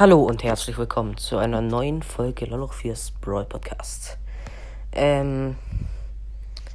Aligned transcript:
Hallo 0.00 0.22
und 0.22 0.42
herzlich 0.44 0.78
willkommen 0.78 1.18
zu 1.18 1.36
einer 1.36 1.60
neuen 1.60 2.02
Folge 2.02 2.46
Loloch 2.46 2.72
4's 2.72 3.10
Brawl 3.20 3.44
Podcast. 3.44 4.16
Ähm, 4.92 5.56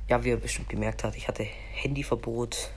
ja, 0.08 0.24
wie 0.24 0.30
ihr 0.30 0.38
bestimmt 0.38 0.70
gemerkt 0.70 1.04
habt, 1.04 1.16
ich 1.16 1.28
hatte 1.28 1.42
Handyverbot. 1.44 2.70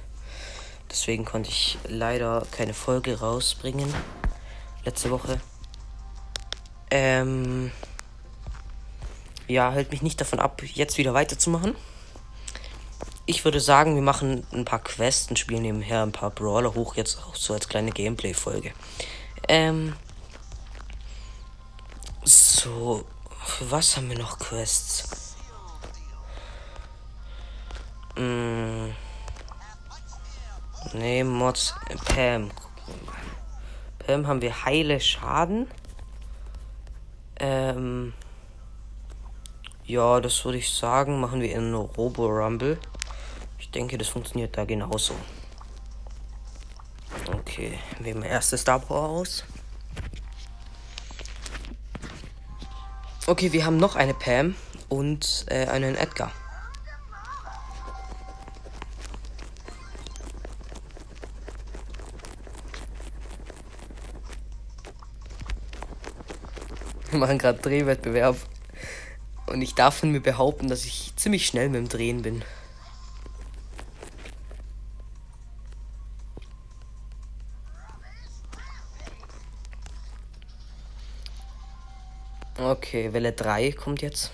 Deswegen 0.90 1.26
konnte 1.26 1.50
ich 1.50 1.76
leider 1.86 2.46
keine 2.50 2.72
Folge 2.72 3.20
rausbringen. 3.20 3.92
Letzte 4.86 5.10
Woche. 5.10 5.38
Ähm, 6.90 7.70
ja, 9.48 9.70
hält 9.70 9.90
mich 9.90 10.00
nicht 10.00 10.18
davon 10.18 10.40
ab, 10.40 10.62
jetzt 10.64 10.96
wieder 10.96 11.12
weiterzumachen. 11.12 11.74
Ich 13.26 13.44
würde 13.44 13.60
sagen, 13.60 13.96
wir 13.96 14.02
machen 14.02 14.46
ein 14.54 14.64
paar 14.64 14.82
Quests 14.82 15.28
und 15.28 15.38
spielen 15.38 15.60
nebenher 15.60 16.02
ein 16.02 16.12
paar 16.12 16.30
Brawler 16.30 16.74
hoch, 16.74 16.96
jetzt 16.96 17.18
auch 17.18 17.36
so 17.36 17.52
als 17.52 17.68
kleine 17.68 17.90
Gameplay-Folge. 17.90 18.72
Ähm, 19.46 19.92
so, 22.58 23.04
für 23.44 23.70
was 23.70 23.96
haben 23.96 24.10
wir 24.10 24.18
noch 24.18 24.38
Quests? 24.38 25.36
Mm. 28.16 28.88
Nee, 30.92 31.22
Mods. 31.22 31.74
Pam. 32.06 32.50
Pam 34.00 34.26
haben 34.26 34.42
wir 34.42 34.64
heile 34.64 35.00
Schaden. 35.00 35.68
Ähm. 37.38 38.12
Ja, 39.84 40.20
das 40.20 40.44
würde 40.44 40.58
ich 40.58 40.68
sagen, 40.68 41.20
machen 41.20 41.40
wir 41.40 41.54
in 41.54 41.72
Robo 41.72 42.26
Rumble. 42.26 42.78
Ich 43.58 43.70
denke, 43.70 43.96
das 43.96 44.08
funktioniert 44.08 44.56
da 44.56 44.64
genauso. 44.64 45.14
Okay, 47.32 47.78
wählen 48.00 48.22
wir 48.22 48.28
erste 48.28 48.58
Star 48.58 48.82
aus. 48.90 49.44
Okay, 53.28 53.52
wir 53.52 53.66
haben 53.66 53.76
noch 53.76 53.94
eine 53.94 54.14
Pam 54.14 54.54
und 54.88 55.44
äh, 55.50 55.66
einen 55.66 55.96
Edgar. 55.96 56.32
Wir 67.10 67.18
machen 67.18 67.36
gerade 67.36 67.58
Drehwettbewerb. 67.58 68.38
Und 69.44 69.60
ich 69.60 69.74
darf 69.74 69.98
von 69.98 70.10
mir 70.10 70.20
behaupten, 70.20 70.68
dass 70.68 70.86
ich 70.86 71.12
ziemlich 71.16 71.46
schnell 71.46 71.68
mit 71.68 71.80
dem 71.82 71.88
Drehen 71.90 72.22
bin. 72.22 72.42
Okay, 82.60 83.12
Welle 83.12 83.32
3 83.32 83.70
kommt 83.70 84.02
jetzt. 84.02 84.32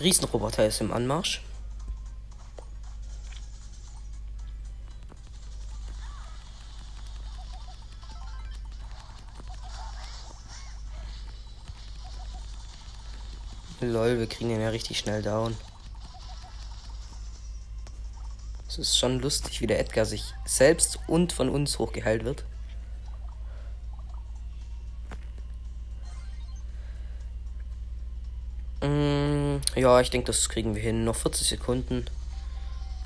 Riesenroboter 0.00 0.66
ist 0.66 0.80
im 0.80 0.92
Anmarsch. 0.92 1.42
Lol, 14.02 14.18
wir 14.18 14.26
kriegen 14.26 14.50
ihn 14.50 14.60
ja 14.60 14.70
richtig 14.70 14.98
schnell 14.98 15.22
down. 15.22 15.56
Es 18.66 18.76
ist 18.76 18.98
schon 18.98 19.20
lustig, 19.20 19.60
wie 19.60 19.68
der 19.68 19.78
Edgar 19.78 20.06
sich 20.06 20.34
selbst 20.44 20.98
und 21.06 21.32
von 21.32 21.48
uns 21.48 21.78
hochgeheilt 21.78 22.24
wird. 22.24 22.44
Mm, 28.80 29.58
ja, 29.76 30.00
ich 30.00 30.10
denke, 30.10 30.26
das 30.26 30.48
kriegen 30.48 30.74
wir 30.74 30.82
hin. 30.82 31.04
Noch 31.04 31.14
40 31.14 31.46
Sekunden. 31.46 32.06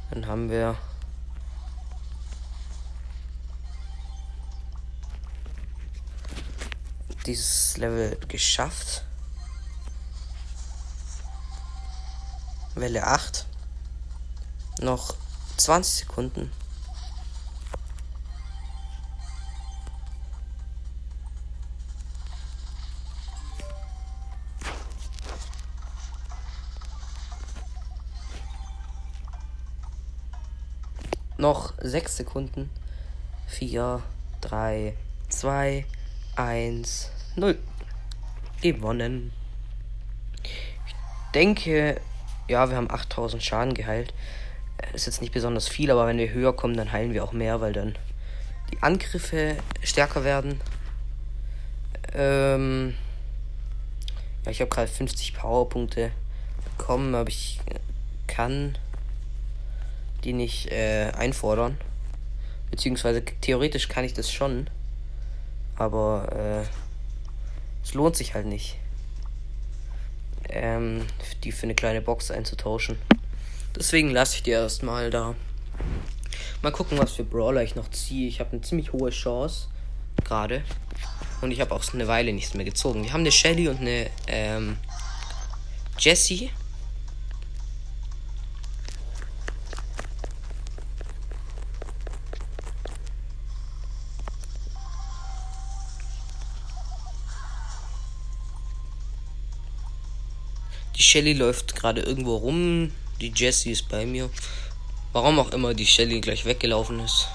Dann 0.09 0.27
haben 0.27 0.49
wir 0.49 0.79
dieses 7.27 7.77
Level 7.77 8.17
geschafft. 8.29 9.03
Welle 12.77 13.07
8. 13.07 13.47
Noch 14.81 15.15
20 15.57 16.07
Sekunden. 16.07 16.53
Noch 31.39 31.73
6 31.81 32.17
Sekunden. 32.19 32.71
4, 33.47 34.03
3, 34.43 34.95
2, 35.31 35.87
1, 36.37 37.11
0. 37.37 37.59
Gewonnen. 38.61 39.33
Ich 40.43 40.95
denke, 41.33 42.01
ja, 42.49 42.69
wir 42.69 42.77
haben 42.77 42.91
8000 42.91 43.43
Schaden 43.43 43.75
geheilt. 43.75 44.13
Ist 44.93 45.07
jetzt 45.07 45.21
nicht 45.21 45.33
besonders 45.33 45.69
viel, 45.69 45.91
aber 45.91 46.07
wenn 46.07 46.19
wir 46.19 46.31
höher 46.33 46.55
kommen, 46.55 46.77
dann 46.77 46.93
heilen 46.93 47.15
wir 47.15 47.25
auch 47.25 47.33
mehr, 47.33 47.61
weil 47.61 47.73
dann 47.73 47.97
die 48.71 48.83
Angriffe 48.83 49.57
stärker 49.83 50.25
werden. 50.25 50.61
Ähm 52.15 52.95
ja, 54.45 54.51
ich 54.51 54.61
habe 54.61 54.71
gerade 54.71 54.89
50 54.89 55.35
Powerpunkte 55.35 56.13
bekommen, 56.77 57.15
aber 57.15 57.29
ich 57.29 57.59
kann 58.27 58.77
die 60.25 60.33
nicht 60.33 60.71
äh, 60.71 61.11
einfordern. 61.17 61.79
Beziehungsweise 62.71 63.25
theoretisch 63.41 63.89
kann 63.89 64.05
ich 64.05 64.15
das 64.15 64.31
schon. 64.31 64.69
Aber 65.77 66.65
äh, 66.65 66.67
es 67.83 67.95
lohnt 67.95 68.17
sich 68.17 68.35
halt 68.35 68.47
nicht 68.47 68.79
ähm, 70.57 71.07
die 71.45 71.53
für 71.53 71.65
eine 71.65 71.75
kleine 71.75 72.01
Box 72.01 72.31
einzutauschen. 72.31 72.99
Deswegen 73.77 74.11
lasse 74.11 74.37
ich 74.37 74.43
die 74.43 74.51
erstmal 74.51 75.11
da. 75.11 75.35
Mal 76.63 76.73
gucken, 76.73 76.99
was 76.99 77.13
für 77.13 77.25
Brawler 77.25 77.63
ich 77.63 77.75
noch 77.75 77.91
ziehe. 77.91 78.29
Ich 78.29 78.41
habe 78.41 78.53
eine 78.53 78.63
ziemlich 78.63 78.93
hohe 78.93 79.11
Chance. 79.11 79.69
Gerade. 80.25 80.63
Und 81.43 81.51
ich 81.51 81.61
habe 81.61 81.75
auch 81.75 81.85
eine 81.93 82.09
Weile 82.09 82.33
nichts 82.33 82.55
mehr 82.55 82.65
gezogen. 82.65 83.05
Wir 83.05 83.13
haben 83.13 83.21
eine 83.21 83.33
Shelly 83.33 83.69
und 83.69 83.81
eine 83.81 84.11
ähm, 84.27 84.79
Jessie. 85.99 86.51
Shelly 101.07 101.35
läuft 101.35 101.77
gerade 101.77 102.01
irgendwo 102.01 102.37
rum. 102.37 102.93
Die 103.21 103.33
Jessie 103.35 103.71
ist 103.71 103.89
bei 103.89 104.05
mir. 104.05 104.29
Warum 105.13 105.39
auch 105.39 105.53
immer 105.53 105.73
die 105.73 105.87
Shelly 105.87 106.21
gleich 106.21 106.45
weggelaufen 106.45 106.99
ist. 106.99 107.29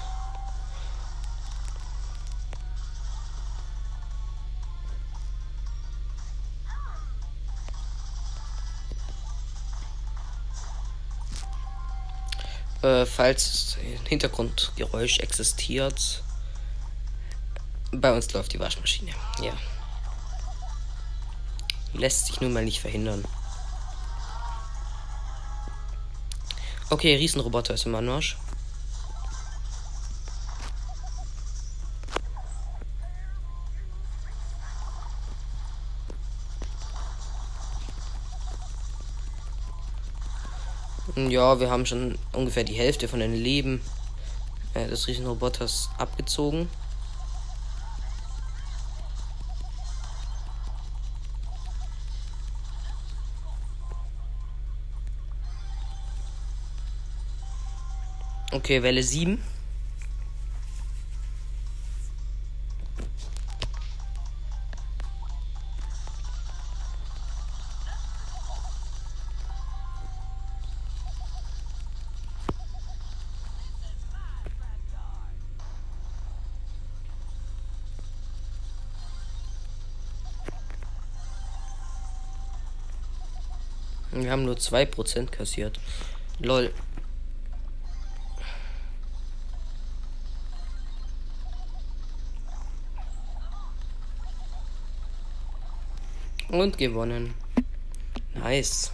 Äh, 12.82 13.06
falls 13.06 13.78
Hintergrundgeräusch 14.06 15.20
existiert. 15.20 16.22
Bei 17.90 18.12
uns 18.12 18.30
läuft 18.34 18.52
die 18.52 18.60
Waschmaschine. 18.60 19.12
Ja. 19.40 19.54
Lässt 21.94 22.26
sich 22.26 22.40
nun 22.42 22.52
mal 22.52 22.64
nicht 22.66 22.80
verhindern. 22.80 23.24
Okay, 26.92 27.16
Riesenroboter 27.16 27.72
ist 27.72 27.86
im 27.86 27.94
Anmarsch. 27.94 28.36
Ja, 41.16 41.60
wir 41.60 41.70
haben 41.70 41.86
schon 41.86 42.18
ungefähr 42.34 42.64
die 42.64 42.74
Hälfte 42.74 43.08
von 43.08 43.20
den 43.20 43.32
Leben 43.32 43.80
äh, 44.74 44.86
des 44.86 45.08
Riesenroboters 45.08 45.88
abgezogen. 45.96 46.68
Okay, 58.54 58.82
Welle 58.82 59.02
7. 59.02 59.38
Wir 84.12 84.30
haben 84.30 84.44
nur 84.44 84.56
2% 84.56 85.30
kassiert. 85.30 85.80
Lol. 86.38 86.72
Und 96.52 96.76
gewonnen. 96.76 97.34
Nice. 98.34 98.92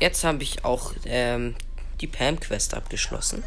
Jetzt 0.00 0.24
habe 0.24 0.42
ich 0.42 0.64
auch 0.64 0.94
ähm, 1.04 1.54
die 2.00 2.06
Pam-Quest 2.06 2.72
abgeschlossen. 2.72 3.44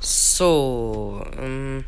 So. 0.00 1.26
Ähm, 1.38 1.84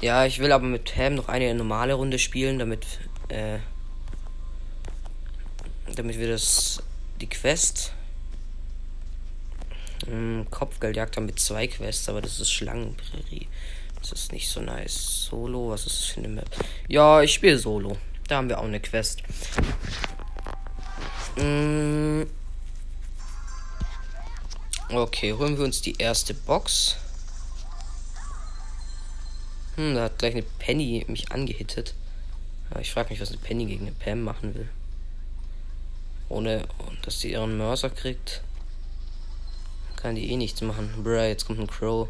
ja, 0.00 0.24
ich 0.26 0.38
will 0.38 0.52
aber 0.52 0.64
mit 0.64 0.94
Pam 0.94 1.16
noch 1.16 1.28
eine 1.28 1.52
normale 1.54 1.94
Runde 1.94 2.20
spielen, 2.20 2.60
damit 2.60 2.86
äh, 3.28 3.58
damit 5.96 6.18
wir 6.18 6.28
das 6.28 6.82
die 7.20 7.28
Quest 7.28 7.92
ähm, 10.06 10.46
Kopfgeldjagd 10.50 11.16
haben 11.16 11.26
mit 11.26 11.40
zwei 11.40 11.66
Quests, 11.66 12.08
aber 12.08 12.22
das 12.22 12.38
ist 12.38 12.52
Schlangenprärie. 12.52 13.48
Das 14.00 14.12
ist 14.12 14.32
nicht 14.32 14.48
so 14.48 14.60
nice. 14.60 15.26
Solo, 15.30 15.70
was 15.70 15.86
ist 15.86 15.98
das 15.98 16.06
für 16.06 16.20
eine 16.20 16.28
Map? 16.28 16.48
Ja, 16.88 17.22
ich 17.22 17.34
spiele 17.34 17.58
Solo. 17.58 17.96
Da 18.28 18.36
haben 18.36 18.48
wir 18.48 18.58
auch 18.58 18.64
eine 18.64 18.80
Quest. 18.80 19.22
Mm. 21.36 22.22
Okay, 24.92 25.32
holen 25.32 25.56
wir 25.56 25.64
uns 25.64 25.82
die 25.82 25.96
erste 25.98 26.34
Box. 26.34 26.96
Hm, 29.76 29.94
da 29.94 30.04
hat 30.04 30.18
gleich 30.18 30.34
eine 30.34 30.42
Penny 30.58 31.04
mich 31.08 31.30
angehittet. 31.30 31.94
ich 32.80 32.90
frage 32.92 33.10
mich, 33.10 33.20
was 33.20 33.28
eine 33.28 33.38
Penny 33.38 33.66
gegen 33.66 33.86
eine 33.86 33.94
Pam 33.94 34.22
machen 34.22 34.54
will. 34.54 34.68
Ohne 36.28 36.66
dass 37.02 37.20
sie 37.20 37.32
ihren 37.32 37.56
Mörser 37.56 37.90
kriegt. 37.90 38.42
Kann 39.96 40.14
die 40.14 40.30
eh 40.30 40.36
nichts 40.36 40.60
machen. 40.60 40.90
Bruh, 41.02 41.22
jetzt 41.22 41.46
kommt 41.46 41.60
ein 41.60 41.66
Crow. 41.66 42.08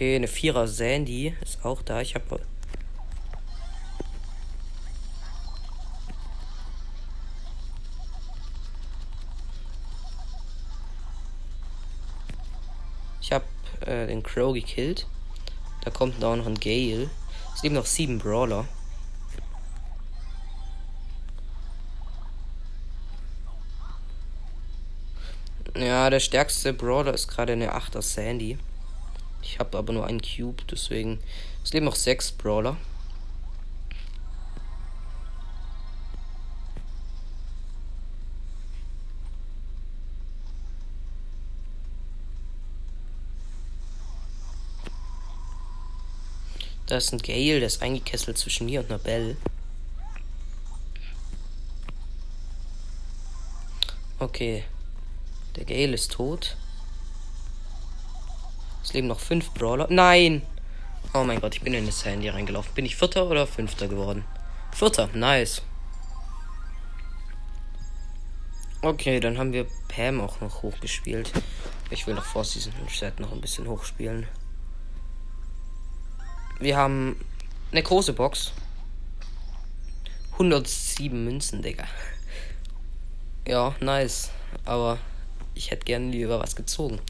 Okay, 0.00 0.16
eine 0.16 0.28
Vierer 0.28 0.66
Sandy 0.66 1.36
ist 1.42 1.62
auch 1.62 1.82
da. 1.82 2.00
Ich 2.00 2.14
habe 2.14 2.40
Ich 13.20 13.30
habe 13.30 13.44
äh, 13.84 14.06
den 14.06 14.22
Crow 14.22 14.54
gekillt. 14.54 15.06
Da 15.84 15.90
kommt 15.90 16.24
auch 16.24 16.34
noch 16.34 16.46
ein 16.46 16.54
Gale. 16.54 17.10
Es 17.54 17.62
leben 17.62 17.74
noch 17.74 17.84
sieben 17.84 18.18
Brawler. 18.20 18.66
Ja, 25.76 26.08
der 26.08 26.20
stärkste 26.20 26.72
Brawler 26.72 27.12
ist 27.12 27.28
gerade 27.28 27.52
eine 27.52 27.74
8er 27.74 28.00
Sandy. 28.00 28.56
Ich 29.52 29.58
habe 29.58 29.76
aber 29.76 29.92
nur 29.92 30.06
einen 30.06 30.22
Cube, 30.22 30.62
deswegen. 30.70 31.18
Es 31.64 31.72
leben 31.72 31.84
noch 31.84 31.96
sechs 31.96 32.30
Brawler. 32.30 32.76
Da 46.86 46.96
ist 46.96 47.12
ein 47.12 47.18
Gale, 47.18 47.58
der 47.58 47.66
ist 47.66 47.82
eingekesselt 47.82 48.38
zwischen 48.38 48.66
mir 48.66 48.80
und 48.80 48.86
einer 48.86 48.98
Belle. 48.98 49.36
Okay. 54.20 54.62
Der 55.56 55.64
Gale 55.64 55.94
ist 55.94 56.12
tot. 56.12 56.56
Es 58.82 58.92
leben 58.92 59.08
noch 59.08 59.20
fünf 59.20 59.52
Brawler. 59.52 59.86
Nein! 59.90 60.42
Oh 61.12 61.24
mein 61.24 61.40
Gott, 61.40 61.54
ich 61.54 61.62
bin 61.62 61.74
in 61.74 61.86
das 61.86 62.04
Handy 62.04 62.28
reingelaufen. 62.28 62.72
Bin 62.74 62.86
ich 62.86 62.96
Vierter 62.96 63.26
oder 63.26 63.46
Fünfter 63.46 63.88
geworden? 63.88 64.24
Vierter, 64.72 65.08
nice. 65.14 65.62
Okay, 68.82 69.20
dann 69.20 69.36
haben 69.36 69.52
wir 69.52 69.66
Pam 69.88 70.20
auch 70.20 70.40
noch 70.40 70.62
hochgespielt. 70.62 71.32
Ich 71.90 72.06
will 72.06 72.14
noch 72.14 72.24
vor 72.24 72.44
diesem 72.44 72.72
Set 72.88 73.20
noch 73.20 73.32
ein 73.32 73.40
bisschen 73.40 73.68
hochspielen. 73.68 74.26
Wir 76.60 76.76
haben 76.76 77.16
eine 77.72 77.82
große 77.82 78.12
Box. 78.12 78.52
107 80.32 81.24
Münzen, 81.24 81.60
Digga. 81.60 81.84
Ja, 83.46 83.74
nice. 83.80 84.30
Aber 84.64 84.98
ich 85.54 85.70
hätte 85.70 85.84
gerne 85.84 86.10
lieber 86.10 86.38
was 86.38 86.56
gezogen. 86.56 87.00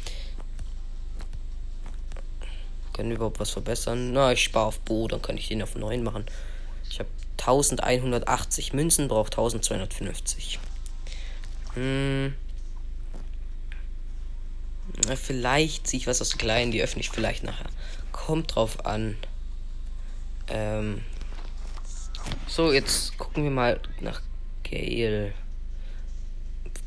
Wir 3.09 3.16
überhaupt 3.16 3.40
was 3.40 3.50
verbessern? 3.50 4.12
Na, 4.12 4.33
ich 4.33 4.45
spare 4.45 4.66
auf 4.66 4.80
Bo, 4.80 5.09
dann 5.09 5.23
kann 5.23 5.38
ich 5.38 5.49
den 5.49 5.62
auf 5.62 5.75
9 5.75 6.02
machen. 6.02 6.26
Ich 6.88 6.99
habe 6.99 7.09
1180 7.38 8.75
Münzen, 8.75 9.09
brauche 9.09 9.30
1250. 9.30 10.59
Hm. 11.75 12.35
Na, 15.07 15.16
vielleicht 15.16 15.87
ziehe 15.87 16.00
ich 16.00 16.07
was 16.07 16.21
aus 16.21 16.37
Kleinen, 16.37 16.73
die 16.73 16.83
öffne 16.83 17.00
ich 17.00 17.11
vielleicht 17.11 17.42
nachher. 17.42 17.71
Kommt 18.12 18.54
drauf 18.54 18.85
an. 18.85 19.16
Ähm, 20.49 21.02
so, 22.47 22.73
jetzt 22.73 23.16
gucken 23.16 23.45
wir 23.45 23.50
mal 23.50 23.80
nach 24.00 24.21
Gale. 24.69 25.33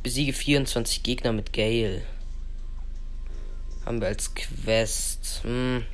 Besiege 0.04 0.34
24 0.34 1.02
Gegner 1.02 1.32
mit 1.32 1.54
Gale. 1.54 2.04
Haben 3.86 4.02
wir 4.02 4.10
als 4.10 4.36
Quest. 4.36 5.42
Hm. 5.44 5.86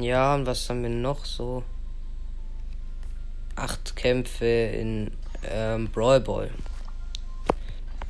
Ja, 0.00 0.36
und 0.36 0.46
was 0.46 0.70
haben 0.70 0.84
wir 0.84 0.90
noch 0.90 1.24
so? 1.24 1.64
Acht 3.56 3.96
Kämpfe 3.96 4.46
in 4.46 5.10
ähm, 5.50 5.88
Brawl 5.90 6.20
Ball. 6.20 6.50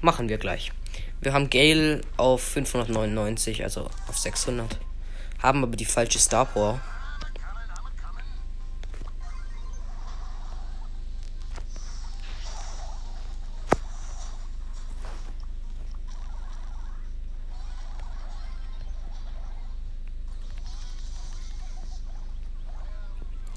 Machen 0.03 0.29
wir 0.29 0.37
gleich. 0.37 0.71
Wir 1.23 1.33
haben 1.33 1.49
Gale 1.49 2.03
auf 2.19 2.43
599, 2.43 3.65
also 3.65 3.89
auf 4.07 4.19
600. 4.19 4.79
Haben 5.43 5.63
aber 5.63 5.77
die 5.77 5.87
falsche 5.87 6.19
Star 6.19 6.45
Power. 6.45 6.79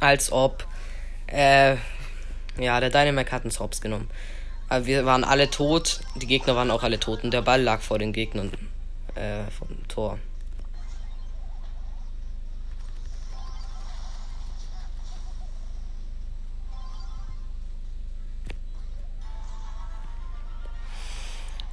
als 0.02 0.32
ob 0.32 0.66
äh, 1.28 1.78
ja, 2.60 2.80
der 2.80 2.90
Dynamic 2.90 3.32
hat 3.32 3.46
uns 3.46 3.60
Hops 3.60 3.80
genommen. 3.80 4.10
Aber 4.68 4.86
wir 4.86 5.06
waren 5.06 5.24
alle 5.24 5.50
tot, 5.50 6.02
die 6.16 6.28
Gegner 6.28 6.56
waren 6.56 6.72
auch 6.72 6.84
alle 6.84 7.00
tot 7.00 7.24
und 7.24 7.32
der 7.32 7.42
Ball 7.42 7.62
lag 7.62 7.82
vor 7.82 8.00
den 8.00 8.12
Gegnern 8.12 8.52
äh, 9.16 9.50
vom 9.52 9.88
Tor. 9.88 10.20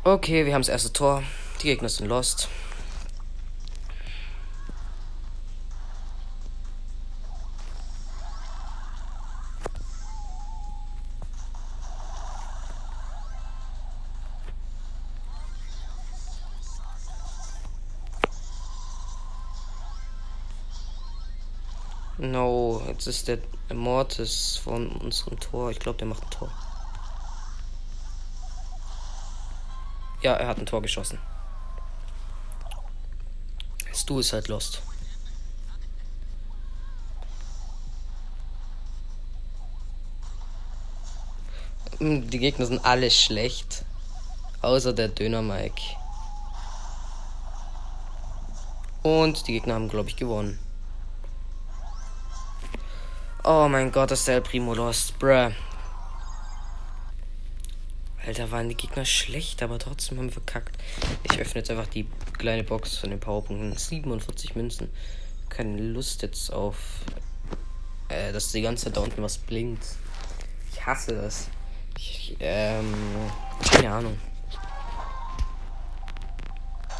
Okay, 0.04 0.46
wir 0.46 0.54
haben 0.54 0.62
das 0.62 0.70
erste 0.70 0.92
Tor. 0.92 1.22
Die 1.62 1.66
Gegner 1.66 1.88
sind 1.88 2.08
lost. 2.08 2.48
No, 22.20 22.82
jetzt 22.88 23.06
ist 23.06 23.28
der 23.28 23.38
Mortis 23.72 24.56
von 24.56 24.88
unserem 24.88 25.38
Tor. 25.38 25.70
Ich 25.70 25.78
glaube, 25.78 25.98
der 25.98 26.08
macht 26.08 26.24
ein 26.24 26.30
Tor. 26.30 26.50
Ja, 30.20 30.34
er 30.34 30.48
hat 30.48 30.58
ein 30.58 30.66
Tor 30.66 30.82
geschossen. 30.82 31.20
Stu 33.94 34.18
ist 34.18 34.32
halt 34.32 34.48
lost. 34.48 34.82
Hm, 41.98 42.28
die 42.28 42.40
Gegner 42.40 42.66
sind 42.66 42.84
alle 42.84 43.12
schlecht. 43.12 43.84
Außer 44.60 44.92
der 44.92 45.06
Döner 45.06 45.42
Mike. 45.42 45.80
Und 49.04 49.46
die 49.46 49.52
Gegner 49.52 49.74
haben, 49.74 49.88
glaube 49.88 50.08
ich, 50.08 50.16
gewonnen. 50.16 50.58
Oh 53.50 53.66
mein 53.66 53.90
Gott, 53.90 54.10
ist 54.10 54.28
der 54.28 54.42
Primo 54.42 54.74
lost. 54.74 55.18
Bruh. 55.18 55.50
Alter, 58.26 58.50
waren 58.50 58.68
die 58.68 58.74
Gegner 58.74 59.06
schlecht, 59.06 59.62
aber 59.62 59.78
trotzdem 59.78 60.18
haben 60.18 60.26
wir 60.26 60.32
verkackt. 60.32 60.76
Ich 61.22 61.38
öffne 61.38 61.60
jetzt 61.60 61.70
einfach 61.70 61.86
die 61.86 62.06
kleine 62.36 62.62
Box 62.62 62.98
von 62.98 63.08
den 63.08 63.20
Powerpunkten. 63.20 63.74
47 63.74 64.54
Münzen. 64.54 64.90
Keine 65.48 65.80
Lust 65.80 66.20
jetzt 66.20 66.52
auf, 66.52 66.76
äh, 68.10 68.34
dass 68.34 68.52
die 68.52 68.60
ganze 68.60 68.84
Zeit 68.84 68.98
da 68.98 69.00
unten 69.00 69.22
was 69.22 69.38
blinkt. 69.38 69.82
Ich 70.70 70.84
hasse 70.84 71.14
das. 71.14 71.48
Ich, 71.96 72.36
ähm, 72.40 72.92
keine 73.72 73.92
Ahnung. 73.92 74.18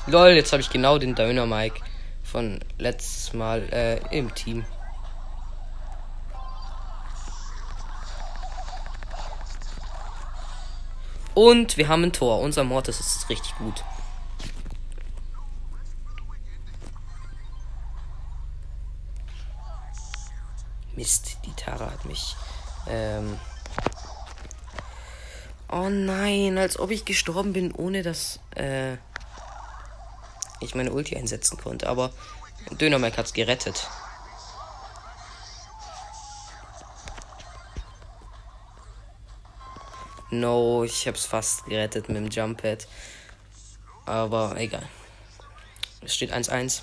Lol, 0.07 0.31
jetzt 0.31 0.53
habe 0.53 0.63
ich 0.63 0.71
genau 0.71 0.97
den 0.97 1.15
Döner 1.15 1.45
Mike 1.45 1.83
von 2.23 2.59
letztes 2.79 3.35
Mal 3.35 3.69
äh, 3.71 4.17
im 4.17 4.35
Team. 4.35 4.65
Und 11.39 11.77
wir 11.77 11.87
haben 11.87 12.03
ein 12.03 12.13
Tor. 12.13 12.41
Unser 12.41 12.65
Mortis 12.65 12.99
ist 12.99 13.29
richtig 13.29 13.57
gut. 13.59 13.85
Mist, 20.97 21.37
die 21.45 21.53
Tara 21.53 21.93
hat 21.93 22.05
mich. 22.07 22.35
Ähm 22.89 23.39
oh 25.71 25.89
nein, 25.89 26.59
als 26.59 26.77
ob 26.77 26.91
ich 26.91 27.05
gestorben 27.05 27.53
bin, 27.53 27.71
ohne 27.71 28.03
dass 28.03 28.41
äh 28.57 28.95
ich 30.59 30.75
meine 30.75 30.91
Ulti 30.91 31.17
einsetzen 31.17 31.57
konnte. 31.57 31.89
Aber 31.89 32.11
Dönermack 32.81 33.17
hat's 33.17 33.33
gerettet. 33.33 33.89
No, 40.31 40.85
ich 40.85 41.07
hab's 41.09 41.25
fast 41.25 41.65
gerettet 41.65 42.09
mit 42.09 42.19
dem 42.19 42.29
Jump 42.29 42.61
Pad. 42.61 42.87
Aber 44.05 44.57
egal. 44.59 44.87
Es 46.03 46.15
steht 46.15 46.33
1-1. 46.33 46.83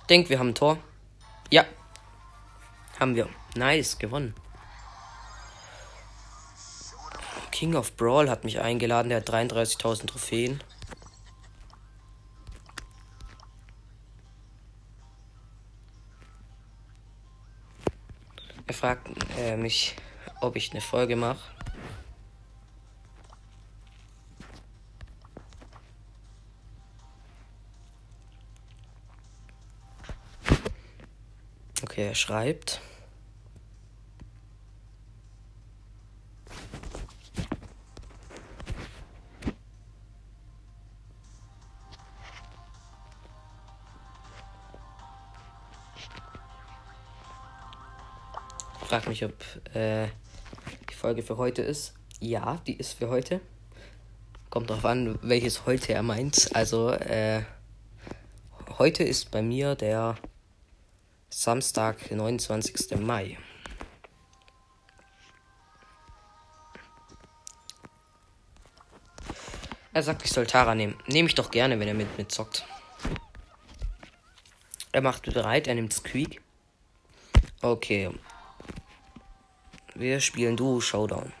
Ich 0.00 0.06
denke, 0.08 0.30
wir 0.30 0.38
haben 0.38 0.48
ein 0.48 0.54
Tor. 0.54 0.78
Ja. 1.52 1.66
Haben 2.98 3.14
wir. 3.14 3.28
Nice, 3.56 3.98
gewonnen. 3.98 4.34
King 7.50 7.74
of 7.74 7.94
Brawl 7.98 8.30
hat 8.30 8.44
mich 8.44 8.58
eingeladen. 8.58 9.10
Der 9.10 9.18
hat 9.18 9.28
33.000 9.28 10.06
Trophäen. 10.06 10.64
Er 18.66 18.74
fragt 18.74 19.08
äh, 19.36 19.58
mich, 19.58 19.94
ob 20.40 20.56
ich 20.56 20.70
eine 20.70 20.80
Folge 20.80 21.16
mache. 21.16 21.52
Okay, 31.92 32.06
er 32.06 32.14
schreibt. 32.14 32.80
Frag 48.86 49.06
mich, 49.06 49.22
ob 49.22 49.34
äh, 49.74 50.08
die 50.88 50.94
Folge 50.94 51.22
für 51.22 51.36
heute 51.36 51.60
ist. 51.60 51.92
Ja, 52.20 52.58
die 52.66 52.78
ist 52.78 52.94
für 52.94 53.10
heute. 53.10 53.42
Kommt 54.48 54.70
drauf 54.70 54.86
an, 54.86 55.18
welches 55.20 55.66
heute 55.66 55.92
er 55.92 56.02
meint. 56.02 56.48
Also, 56.54 56.88
äh, 56.88 57.42
heute 58.78 59.04
ist 59.04 59.30
bei 59.30 59.42
mir 59.42 59.74
der 59.74 60.16
Samstag, 61.34 62.10
29. 62.10 63.00
Mai. 63.00 63.38
Er 69.94 70.02
sagt, 70.02 70.24
ich 70.24 70.30
soll 70.30 70.46
Tara 70.46 70.74
nehmen. 70.74 70.94
Nehme 71.06 71.28
ich 71.28 71.34
doch 71.34 71.50
gerne, 71.50 71.80
wenn 71.80 71.88
er 71.88 71.94
mit 71.94 72.18
mir 72.18 72.28
zockt. 72.28 72.66
Er 74.92 75.00
macht 75.00 75.22
bereit, 75.22 75.68
er 75.68 75.74
nimmt 75.74 75.94
Squeak. 75.94 76.42
Okay. 77.62 78.10
Wir 79.94 80.20
spielen 80.20 80.58
Duo 80.58 80.82
Showdown. 80.82 81.32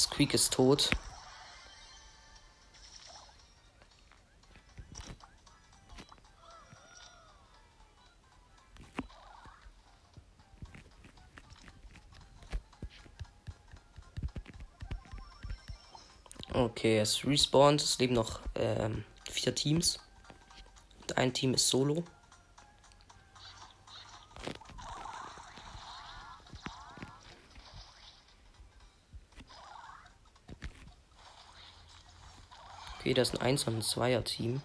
Squeak 0.00 0.32
ist 0.34 0.52
tot. 0.54 0.90
Okay, 16.52 16.98
es 16.98 17.24
respawnt. 17.26 17.82
Es 17.82 17.98
leben 17.98 18.14
noch 18.14 18.40
ähm, 18.54 19.04
vier 19.30 19.54
Teams. 19.54 20.00
Und 21.02 21.18
ein 21.18 21.32
Team 21.32 21.54
ist 21.54 21.68
solo. 21.68 22.04
Weder 33.10 33.22
ist 33.22 33.34
ein 33.34 33.42
1 33.42 33.64
und 33.64 33.78
ein 33.78 33.82
2er 33.82 34.22
Team. 34.22 34.62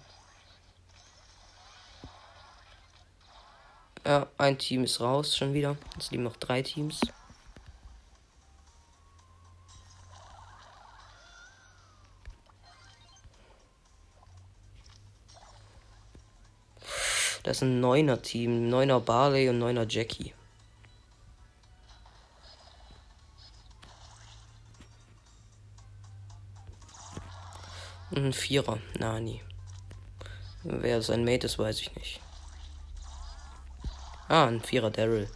Ja, 4.06 4.28
ein 4.38 4.60
Team 4.60 4.84
ist 4.84 5.02
raus 5.02 5.36
schon 5.36 5.56
wieder. 5.56 5.76
Es 5.98 6.12
liegen 6.12 6.22
noch 6.22 6.38
drei 6.38 6.62
Teams. 6.62 7.02
Das 17.42 17.58
ist 17.58 17.62
ein 17.64 17.84
9er 17.84 18.22
Team, 18.22 18.70
9er 18.72 19.00
Barley 19.00 19.50
und 19.50 19.60
9er 19.60 19.90
Jackie. 19.90 20.36
Ein 28.16 28.32
Vierer, 28.32 28.80
Nani. 28.98 29.42
Wer 30.64 31.02
sein 31.02 31.26
Mate 31.26 31.48
ist, 31.48 31.60
weiß 31.60 31.82
ich 31.82 31.94
nicht. 31.98 32.22
Ah, 34.30 34.46
ein 34.48 34.62
Vierer 34.62 34.90
Daryl. 34.90 35.28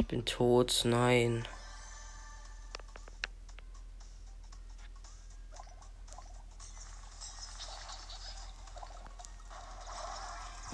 Ich 0.00 0.06
bin 0.08 0.24
tot, 0.24 0.82
nein. 0.84 1.46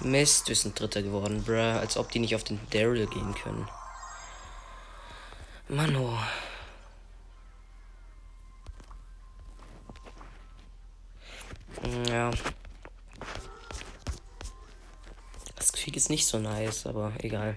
Mist, 0.01 0.47
wir 0.47 0.55
sind 0.55 0.79
Dritter 0.79 1.01
geworden, 1.01 1.43
bruh. 1.43 1.77
Als 1.79 1.97
ob 1.97 2.11
die 2.11 2.19
nicht 2.19 2.35
auf 2.35 2.43
den 2.43 2.59
Daryl 2.71 3.07
gehen 3.07 3.35
können. 3.35 3.67
Mano. 5.67 6.17
Ja. 12.07 12.31
Das 15.55 15.73
Krieg 15.73 15.95
ist 15.95 16.09
nicht 16.09 16.25
so 16.25 16.39
nice, 16.39 16.87
aber 16.87 17.13
egal. 17.19 17.55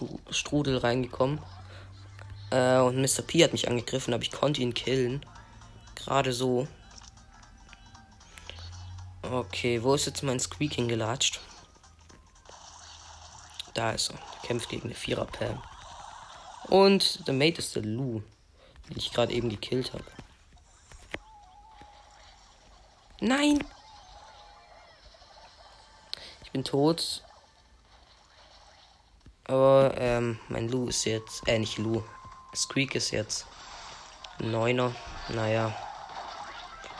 Loose-Strudel 0.00 0.78
reingekommen. 0.78 1.40
Äh, 2.50 2.78
und 2.78 3.00
Mr. 3.00 3.22
P 3.22 3.42
hat 3.42 3.52
mich 3.52 3.68
angegriffen, 3.68 4.14
aber 4.14 4.22
ich 4.22 4.32
konnte 4.32 4.60
ihn 4.60 4.74
killen. 4.74 5.24
Gerade 5.94 6.32
so. 6.32 6.68
Okay, 9.22 9.82
wo 9.82 9.94
ist 9.94 10.06
jetzt 10.06 10.22
mein 10.22 10.38
Squeaking 10.38 10.88
gelatscht? 10.88 11.40
Da 13.72 13.90
ist 13.92 14.10
er. 14.10 14.16
er 14.16 14.46
kämpft 14.46 14.68
gegen 14.68 14.84
eine 14.84 14.94
Vierer 14.94 15.24
Pam. 15.24 15.62
Und 16.68 17.26
der 17.26 17.34
Mate 17.34 17.58
ist 17.58 17.74
der 17.74 17.82
Lou, 17.82 18.22
den 18.88 18.96
ich 18.96 19.12
gerade 19.12 19.32
eben 19.32 19.48
gekillt 19.48 19.92
habe. 19.92 20.04
Nein! 23.20 23.64
Ich 26.44 26.50
bin 26.52 26.64
tot. 26.64 27.24
Aber 29.46 29.92
ähm, 29.98 30.38
mein 30.48 30.68
Lu 30.68 30.88
ist 30.88 31.04
jetzt, 31.04 31.46
äh, 31.46 31.58
nicht 31.58 31.78
Lu. 31.78 32.02
Squeak 32.54 32.94
ist 32.94 33.10
jetzt 33.10 33.46
Neuner. 34.38 34.94
Naja, 35.28 35.74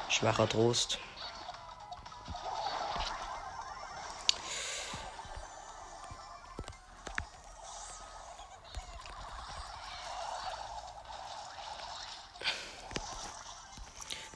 schwacher 0.09 0.49
Trost. 0.49 0.99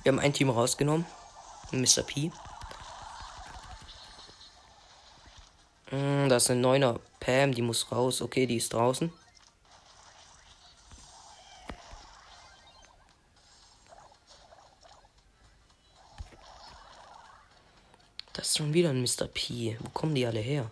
Wir 0.02 0.12
haben 0.12 0.20
ein 0.20 0.32
Team 0.32 0.48
rausgenommen. 0.48 1.04
Mr. 1.70 2.02
P. 2.02 2.32
Mm, 5.90 6.30
das 6.30 6.44
ist 6.44 6.50
ein 6.50 6.62
Neuner 6.62 6.98
Pam, 7.28 7.52
die 7.52 7.60
muss 7.60 7.92
raus. 7.92 8.22
Okay, 8.22 8.46
die 8.46 8.56
ist 8.56 8.72
draußen. 8.72 9.12
Das 18.32 18.48
ist 18.48 18.56
schon 18.56 18.72
wieder 18.72 18.88
ein 18.88 19.02
Mr. 19.02 19.26
P. 19.26 19.76
Wo 19.78 19.90
kommen 19.90 20.14
die 20.14 20.24
alle 20.24 20.40
her? 20.40 20.70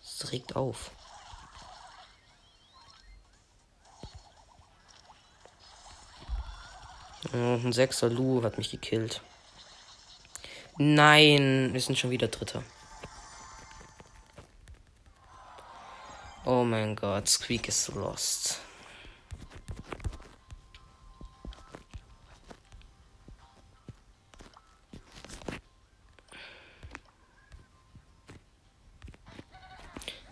Das 0.00 0.30
regt 0.30 0.54
auf. 0.54 0.92
ein 7.32 7.72
sechster 7.72 8.08
Lu 8.08 8.44
hat 8.44 8.58
mich 8.58 8.70
gekillt. 8.70 9.22
Nein, 10.76 11.70
wir 11.72 11.80
sind 11.80 11.98
schon 11.98 12.10
wieder 12.10 12.28
Dritter. 12.28 12.62
Oh 16.50 16.64
mein 16.64 16.96
Gott, 16.96 17.28
Squeak 17.28 17.68
ist 17.68 17.88
lost. 17.88 18.62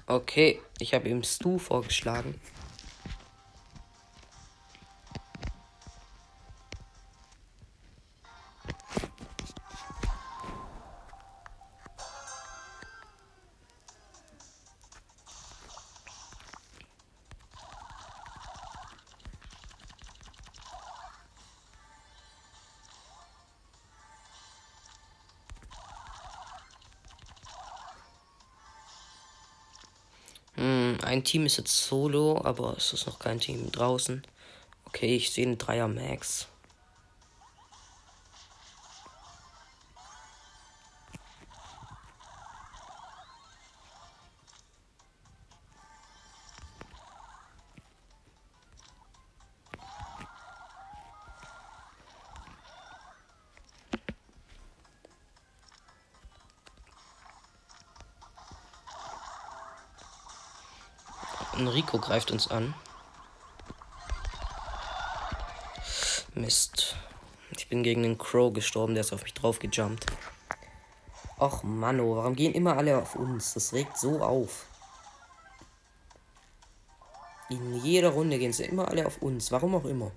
Okay, 0.06 0.62
ich 0.78 0.94
habe 0.94 1.06
ihm 1.10 1.22
Stu 1.22 1.58
vorgeschlagen. 1.58 2.40
Ein 31.02 31.24
Team 31.24 31.46
ist 31.46 31.58
jetzt 31.58 31.86
solo, 31.86 32.40
aber 32.44 32.74
es 32.76 32.92
ist 32.92 33.06
noch 33.06 33.18
kein 33.18 33.40
Team 33.40 33.70
draußen. 33.70 34.22
Okay, 34.86 35.16
ich 35.16 35.30
sehe 35.30 35.46
einen 35.46 35.58
Dreier 35.58 35.88
Max. 35.88 36.48
Greift 62.06 62.30
uns 62.30 62.48
an. 62.48 62.72
Mist. 66.34 66.96
Ich 67.56 67.68
bin 67.68 67.82
gegen 67.82 68.02
den 68.02 68.16
Crow 68.16 68.52
gestorben, 68.52 68.94
der 68.94 69.00
ist 69.00 69.12
auf 69.12 69.24
mich 69.24 69.34
drauf 69.34 69.58
gejumpt. 69.58 70.06
Och 71.38 71.64
Manno, 71.64 72.16
warum 72.16 72.36
gehen 72.36 72.54
immer 72.54 72.76
alle 72.76 72.96
auf 72.96 73.16
uns? 73.16 73.54
Das 73.54 73.72
regt 73.72 73.98
so 73.98 74.22
auf. 74.22 74.66
In 77.48 77.74
jeder 77.82 78.10
Runde 78.10 78.38
gehen 78.38 78.52
sie 78.52 78.64
immer 78.64 78.88
alle 78.88 79.06
auf 79.06 79.20
uns. 79.20 79.50
Warum 79.50 79.74
auch 79.74 79.84
immer. 79.84 80.12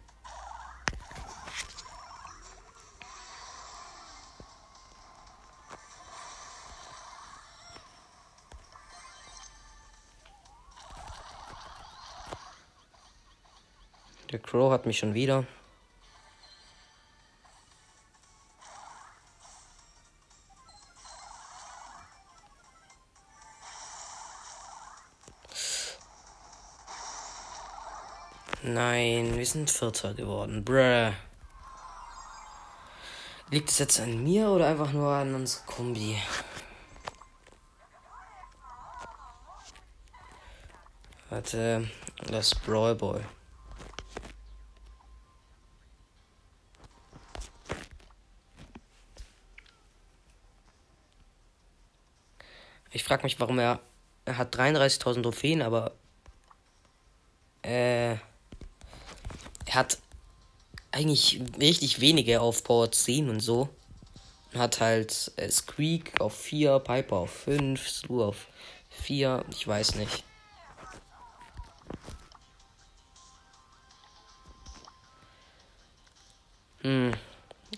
Der 14.32 14.40
Crow 14.40 14.72
hat 14.72 14.86
mich 14.86 15.00
schon 15.00 15.16
wieder. 15.16 15.44
Nein, 28.62 29.36
wir 29.36 29.46
sind 29.48 29.72
Vierter 29.72 30.14
geworden. 30.14 30.64
Bruh. 30.64 31.12
Liegt 33.50 33.72
es 33.72 33.80
jetzt 33.80 34.00
an 34.00 34.24
mir 34.24 34.50
oder 34.50 34.68
einfach 34.68 34.92
nur 34.92 35.12
an 35.12 35.34
unserer 35.34 35.66
Kombi? 35.66 36.22
Warte, 41.32 41.90
das 42.28 42.54
Brawl 42.54 42.94
Boy. 42.94 43.22
Frage 53.10 53.24
mich, 53.24 53.40
warum 53.40 53.58
er, 53.58 53.80
er 54.26 54.38
hat 54.38 54.56
33.000 54.56 55.24
Trophäen, 55.24 55.64
aber 55.64 55.94
äh, 57.64 58.12
er 58.12 58.20
hat 59.74 59.98
eigentlich 60.92 61.42
richtig 61.60 62.02
wenige 62.02 62.40
auf 62.40 62.64
Power 62.64 62.92
10 62.92 63.32
und 63.32 63.40
so. 63.40 63.68
Hat 64.54 64.80
halt 64.80 65.32
äh, 65.38 65.50
Squeak 65.50 66.22
auf 66.22 66.36
4, 66.38 66.78
Piper 66.78 67.16
auf 67.16 67.32
5, 67.32 67.90
Slu 67.90 68.24
auf 68.24 68.46
4, 68.92 69.44
ich 69.50 69.68
weiß 69.68 69.96
nicht. 69.96 70.24
Hm, 76.82 77.14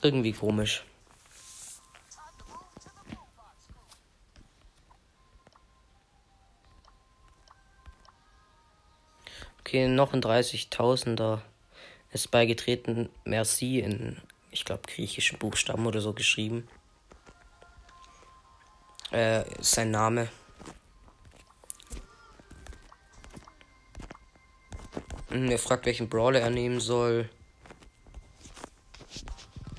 irgendwie 0.02 0.34
komisch. 0.34 0.84
Okay, 9.72 9.88
noch 9.88 10.12
ein 10.12 10.22
30.000er 10.22 11.40
ist 12.12 12.30
beigetreten. 12.30 13.08
Merci 13.24 13.80
in, 13.80 14.18
ich 14.50 14.66
glaube, 14.66 14.82
griechischen 14.86 15.40
Buchstaben 15.40 15.88
oder 15.88 16.02
so 16.02 16.12
geschrieben. 16.12 16.68
Äh, 19.12 19.46
sein 19.62 19.90
Name. 19.90 20.28
Hm, 25.30 25.50
er 25.50 25.58
fragt, 25.58 25.86
welchen 25.86 26.10
Brawler 26.10 26.42
er 26.42 26.50
nehmen 26.50 26.82
soll. 26.82 27.30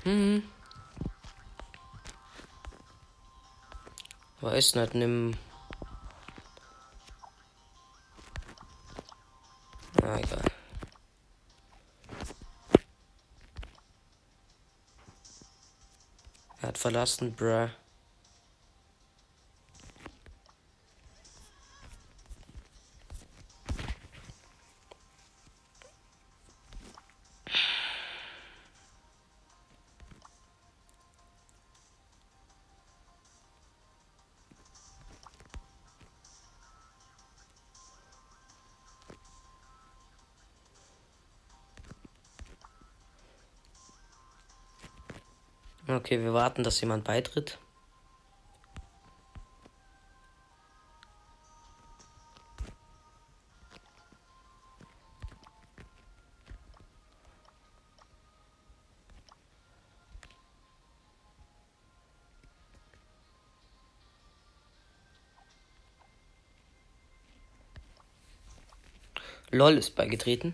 Hm. 0.01 0.41
Weiß 4.41 4.73
nicht, 4.73 4.95
nimm. 4.95 5.37
Verlassen, 16.83 17.33
bruh. 17.35 17.69
Okay, 46.03 46.21
wir 46.21 46.33
warten, 46.33 46.63
dass 46.63 46.81
jemand 46.81 47.05
beitritt. 47.05 47.57
LOL 69.51 69.77
ist 69.77 69.95
beigetreten. 69.95 70.53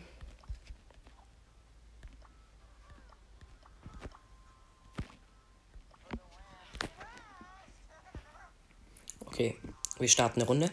Okay, 9.40 9.56
wir 10.00 10.10
starten 10.10 10.42
eine 10.42 10.48
Runde. 10.50 10.70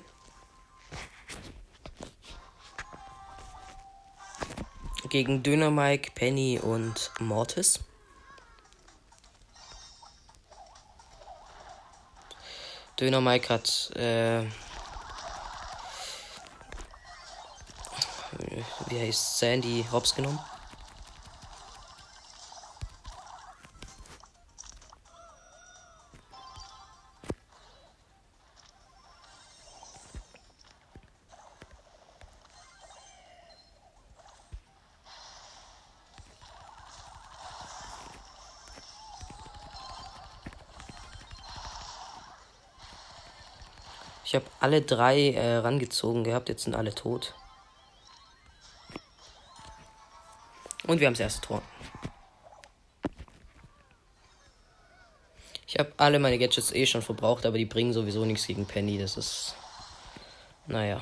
Gegen 5.09 5.45
Döner 5.45 5.71
Mike, 5.71 6.11
Penny 6.17 6.59
und 6.59 7.13
Mortis. 7.21 7.79
Döner 12.99 13.21
Mike 13.21 13.55
hat 13.55 13.93
äh, 13.95 14.43
wie 18.89 18.99
heißt 18.99 19.39
Sandy 19.39 19.87
Hobbs 19.93 20.13
genommen. 20.13 20.41
Alle 44.67 44.83
drei 44.83 45.31
äh, 45.31 45.59
rangezogen 45.59 46.25
gehabt, 46.25 46.49
jetzt 46.49 46.65
sind 46.65 46.75
alle 46.75 46.93
tot. 46.93 47.35
Und 50.89 50.99
wir 50.99 51.07
haben 51.07 51.15
das 51.15 51.21
erste 51.21 51.41
Tor. 51.41 51.63
Ich 55.69 55.79
habe 55.79 55.93
alle 55.99 56.19
meine 56.19 56.37
Gadgets 56.37 56.73
eh 56.73 56.85
schon 56.85 57.03
verbraucht, 57.03 57.47
aber 57.47 57.59
die 57.59 57.65
bringen 57.65 57.93
sowieso 57.93 58.25
nichts 58.25 58.49
gegen 58.49 58.67
Penny. 58.67 58.99
Das 58.99 59.17
ist. 59.17 59.55
Naja. 60.67 61.01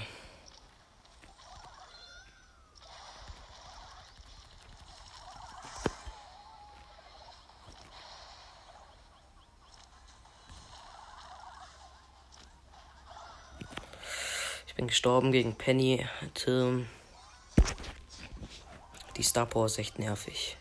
Gestorben 15.05 15.33
gegen 15.33 15.55
Penny, 15.55 16.09
Tim. 16.33 16.89
Die 19.19 19.23
Star 19.23 19.45
Power 19.45 19.67
ist 19.67 19.79
echt 19.79 19.99
nervig. 19.99 20.57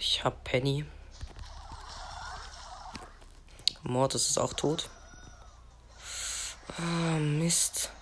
Ich 0.00 0.24
hab 0.24 0.42
Penny. 0.42 0.84
Mortis 3.84 4.30
ist 4.30 4.38
auch 4.38 4.54
tot. 4.54 4.90
Ah, 6.76 7.18
Mist. 7.20 7.93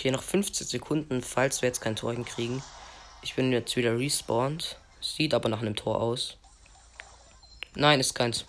Okay, 0.00 0.12
noch 0.12 0.22
15 0.22 0.66
Sekunden, 0.66 1.20
falls 1.20 1.60
wir 1.60 1.68
jetzt 1.68 1.82
kein 1.82 1.94
Tor 1.94 2.14
hinkriegen. 2.14 2.62
Ich 3.20 3.34
bin 3.34 3.52
jetzt 3.52 3.76
wieder 3.76 3.98
respawned. 3.98 4.78
Sieht 5.02 5.34
aber 5.34 5.50
nach 5.50 5.60
einem 5.60 5.76
Tor 5.76 6.00
aus. 6.00 6.38
Nein, 7.74 8.00
ist 8.00 8.14
keins. 8.14 8.46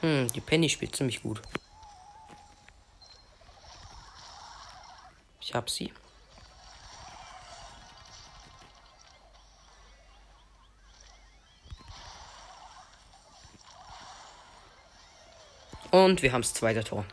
Hm, 0.00 0.26
die 0.32 0.40
Penny 0.40 0.68
spielt 0.68 0.96
ziemlich 0.96 1.22
gut. 1.22 1.40
hab 5.54 5.70
sie. 5.70 5.92
Und 16.06 16.22
wir 16.22 16.32
haben 16.32 16.42
das 16.42 16.54
zweite 16.54 16.84
Tor. 16.84 17.04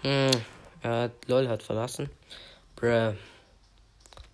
Hm, 0.00 0.30
äh, 0.82 1.10
LOL 1.28 1.48
hat 1.48 1.62
verlassen. 1.62 2.10
Bruh. 2.74 3.14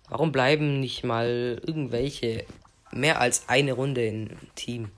Warum 0.07 0.31
bleiben 0.31 0.79
nicht 0.79 1.03
mal 1.03 1.61
irgendwelche 1.63 2.43
mehr 2.91 3.21
als 3.21 3.47
eine 3.49 3.73
Runde 3.73 4.03
im 4.03 4.29
Team? 4.55 4.89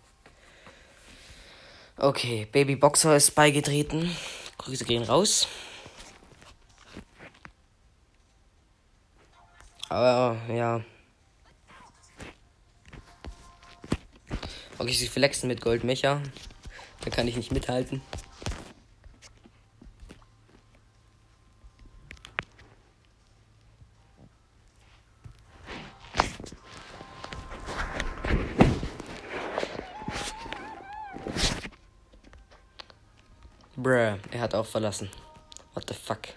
Okay, 1.98 2.48
Baby 2.50 2.78
Boxer 2.78 3.18
ist 3.18 3.32
beigetreten. 3.32 4.16
Grüße 4.62 4.86
gehen 4.86 5.04
raus. 5.04 5.48
Aber 9.90 10.38
ja. 10.48 10.82
Okay, 14.78 14.94
sie 14.94 15.08
flexen 15.08 15.48
mit 15.48 15.62
Goldmecher. 15.62 16.22
Da 17.04 17.10
kann 17.10 17.28
ich 17.28 17.36
nicht 17.36 17.52
mithalten. 17.52 18.02
Bruh, 33.76 34.20
er 34.32 34.40
hat 34.40 34.54
auch 34.54 34.61
verlassen. 34.72 35.10
What 35.74 35.88
the 35.88 35.94
fuck? 35.94 36.30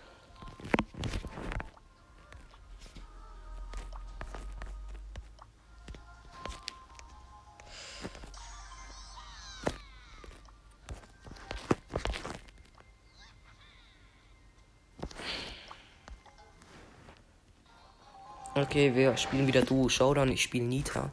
Okay, 18.57 18.95
wir 18.95 19.17
spielen 19.17 19.47
wieder 19.47 19.63
Duo 19.63 19.89
Showdown. 19.89 20.31
Ich 20.31 20.43
spiele 20.43 20.65
Nita. 20.65 21.11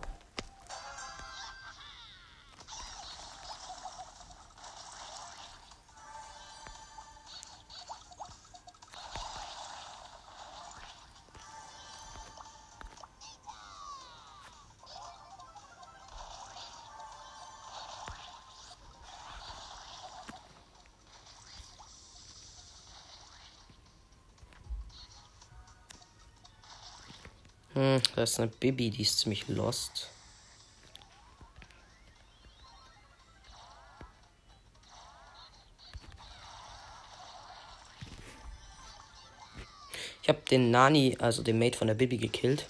Da 28.21 28.25
ist 28.25 28.39
eine 28.39 28.49
Bibi, 28.49 28.91
die 28.91 29.01
ist 29.01 29.17
ziemlich 29.17 29.47
lost. 29.47 30.11
Ich 40.21 40.29
habe 40.29 40.39
den 40.51 40.69
Nani, 40.69 41.17
also 41.19 41.41
den 41.41 41.57
Mate 41.57 41.75
von 41.75 41.87
der 41.87 41.95
Bibi, 41.95 42.17
gekillt. 42.17 42.67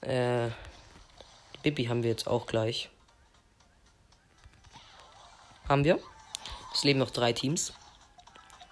Äh, 0.00 0.48
die 1.54 1.58
Bibi 1.62 1.84
haben 1.84 2.02
wir 2.02 2.10
jetzt 2.10 2.26
auch 2.26 2.46
gleich. 2.46 2.90
Haben 5.68 5.84
wir? 5.84 6.00
Es 6.74 6.82
leben 6.82 6.98
noch 6.98 7.12
drei 7.12 7.32
Teams. 7.32 7.72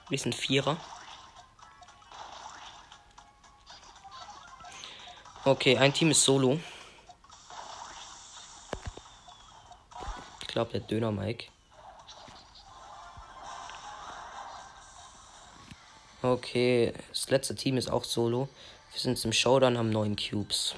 Wir 0.09 0.19
sind 0.19 0.35
Vierer. 0.35 0.79
Okay, 5.49 5.79
ein 5.79 5.95
Team 5.95 6.11
ist 6.11 6.23
solo. 6.25 6.61
Ich 10.43 10.47
glaube, 10.47 10.73
der 10.73 10.81
Döner 10.81 11.11
Mike. 11.11 11.47
Okay, 16.21 16.93
das 17.09 17.31
letzte 17.31 17.55
Team 17.55 17.79
ist 17.79 17.91
auch 17.91 18.05
solo. 18.05 18.51
Wir 18.93 19.01
sind 19.01 19.25
im 19.25 19.33
Showdown, 19.33 19.79
haben 19.79 19.89
neun 19.89 20.17
Cubes. 20.17 20.75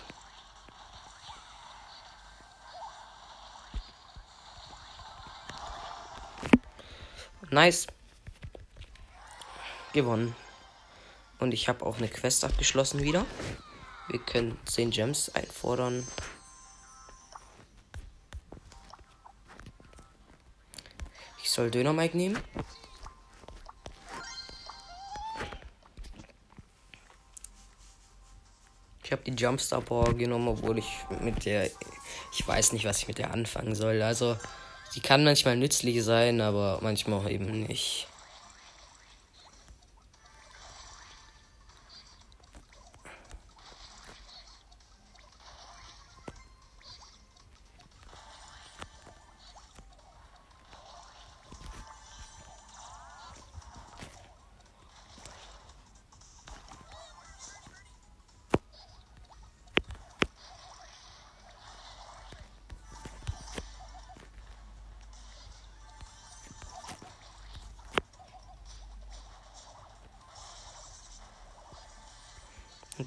Nice. 7.51 7.89
Gewonnen. 9.93 10.37
Und 11.41 11.55
ich 11.55 11.69
habe 11.69 11.85
auch 11.85 11.97
eine 11.97 12.07
Quest 12.07 12.45
abgeschlossen 12.45 13.03
wieder. 13.03 13.27
Wir 14.11 14.19
können 14.19 14.59
10 14.65 14.91
Gems 14.91 15.29
einfordern. 15.31 16.05
Ich 21.43 21.51
soll 21.51 21.71
Döner 21.71 21.93
Mike 21.93 22.17
nehmen. 22.17 22.39
Ich 29.05 29.13
habe 29.13 29.23
die 29.23 29.33
Jumpstar 29.33 29.81
Power 29.81 30.15
genommen, 30.15 30.49
obwohl 30.49 30.79
ich 30.79 30.89
mit 31.21 31.45
der. 31.45 31.71
Ich 32.33 32.47
weiß 32.47 32.73
nicht, 32.73 32.85
was 32.85 32.99
ich 32.99 33.09
mit 33.09 33.19
der 33.19 33.33
anfangen 33.33 33.75
soll. 33.75 34.03
Also, 34.03 34.37
sie 34.91 35.01
kann 35.01 35.23
manchmal 35.23 35.57
nützlich 35.57 36.03
sein, 36.05 36.41
aber 36.41 36.79
manchmal 36.83 37.21
auch 37.21 37.29
eben 37.29 37.65
nicht. 37.65 38.07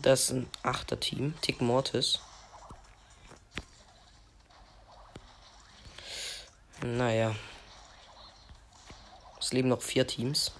Das 0.01 0.23
ist 0.23 0.31
ein 0.31 0.49
achter 0.63 0.99
Team. 0.99 1.35
Tick 1.41 1.61
Mortis. 1.61 2.19
Naja. 6.81 7.35
Es 9.39 9.53
leben 9.53 9.69
noch 9.69 9.81
vier 9.81 10.07
Teams. 10.07 10.51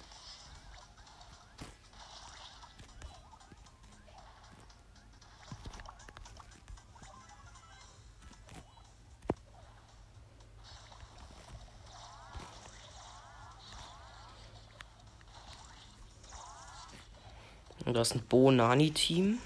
Ist 18.04 18.14
ein 18.14 18.26
Bo-Nani-Team. 18.26 19.38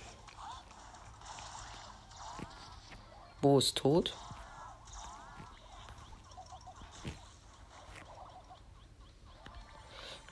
Bo 3.40 3.58
ist 3.58 3.76
tot. 3.76 4.16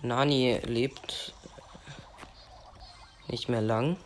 Nani 0.02 0.60
lebt 0.64 1.34
nicht 3.28 3.48
mehr 3.48 3.62
lang. 3.62 3.96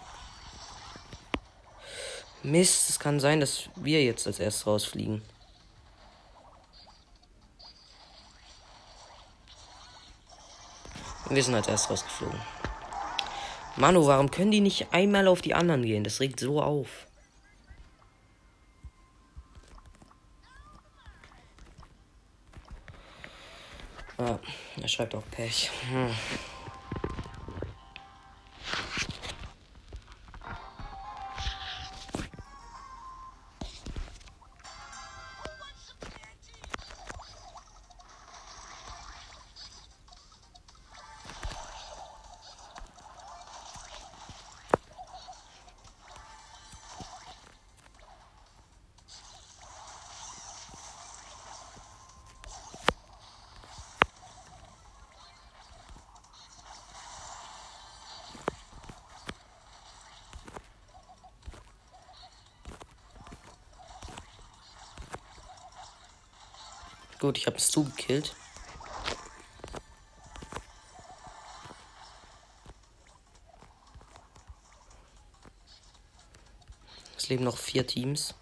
Mist, 2.43 2.89
es 2.89 2.99
kann 2.99 3.21
sein, 3.21 3.41
dass 3.41 3.69
wir 3.75 4.03
jetzt 4.03 4.27
als 4.27 4.39
erstes 4.39 4.67
rausfliegen. 4.67 5.23
Wir 11.29 11.45
sind 11.45 11.55
als 11.55 11.69
erstes 11.69 11.91
rausgeflogen. 11.91 12.41
Manu, 13.81 14.07
warum 14.07 14.31
können 14.31 14.51
die 14.51 14.61
nicht 14.61 14.93
einmal 14.93 15.27
auf 15.27 15.41
die 15.41 15.55
anderen 15.55 15.83
gehen? 15.83 16.05
Das 16.05 16.21
regt 16.21 16.39
so 16.39 16.61
auf. 16.61 17.07
Ja, 24.19 24.39
er 24.83 24.89
schreibt 24.89 25.15
auch 25.15 25.23
Pech. 25.31 25.71
Hm. 25.91 26.11
Gut, 67.21 67.37
ich 67.37 67.47
habe 67.47 67.59
es 67.59 67.71
zugekillt. 67.71 68.35
Es 77.19 77.29
leben 77.29 77.45
noch 77.45 77.59
vier 77.59 77.87
Teams. 77.87 78.35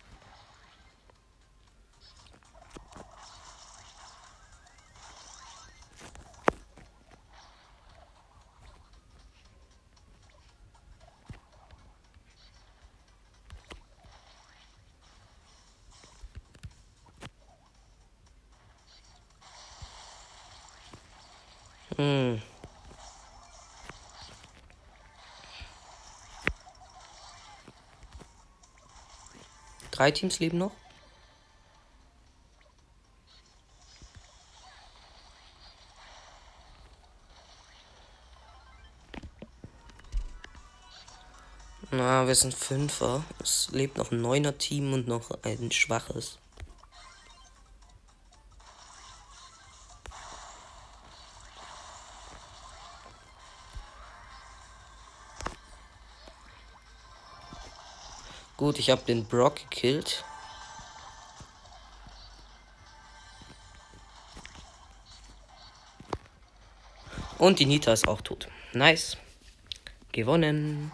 Hm. 21.98 22.40
Drei 29.98 30.12
Teams 30.12 30.38
leben 30.38 30.58
noch. 30.58 30.70
Na, 41.90 42.28
wir 42.28 42.36
sind 42.36 42.54
Fünfer. 42.54 43.24
Es 43.42 43.70
lebt 43.72 43.98
noch 43.98 44.12
ein 44.12 44.20
neuner 44.20 44.56
Team 44.56 44.92
und 44.92 45.08
noch 45.08 45.32
ein 45.42 45.72
schwaches. 45.72 46.38
Gut, 58.68 58.78
ich 58.78 58.90
habe 58.90 59.00
den 59.00 59.24
Brock 59.24 59.54
gekillt. 59.70 60.26
Und 67.38 67.60
die 67.60 67.64
Nita 67.64 67.94
ist 67.94 68.06
auch 68.06 68.20
tot. 68.20 68.48
Nice. 68.74 69.16
Gewonnen. 70.12 70.92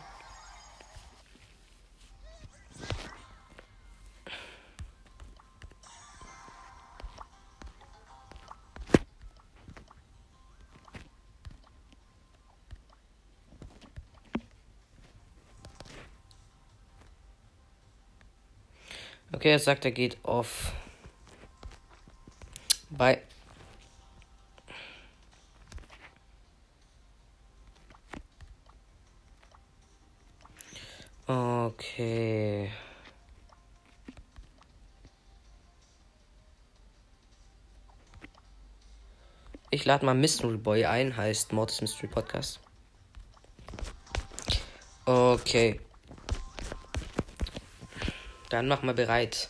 Okay, 19.44 19.52
er 19.52 19.58
sagt, 19.58 19.84
er 19.84 19.90
geht 19.90 20.16
auf. 20.24 20.72
Bei. 22.88 23.20
Okay. 31.26 32.70
Ich 39.68 39.84
lade 39.84 40.06
mal 40.06 40.14
Mystery 40.14 40.56
Boy 40.56 40.86
ein, 40.86 41.14
heißt 41.14 41.52
Mortis 41.52 41.82
Mystery 41.82 42.06
Podcast. 42.06 42.60
Okay. 45.04 45.80
Dann 48.54 48.68
mach 48.68 48.84
mal 48.84 48.94
bereit. 48.94 49.48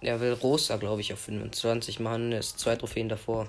Er 0.00 0.20
will 0.20 0.32
Rosa, 0.32 0.76
glaube 0.76 1.00
ich, 1.00 1.12
auf 1.12 1.18
25 1.18 1.98
machen. 1.98 2.30
Er 2.30 2.38
ist 2.38 2.60
zwei 2.60 2.76
Trophäen 2.76 3.08
davor. 3.08 3.48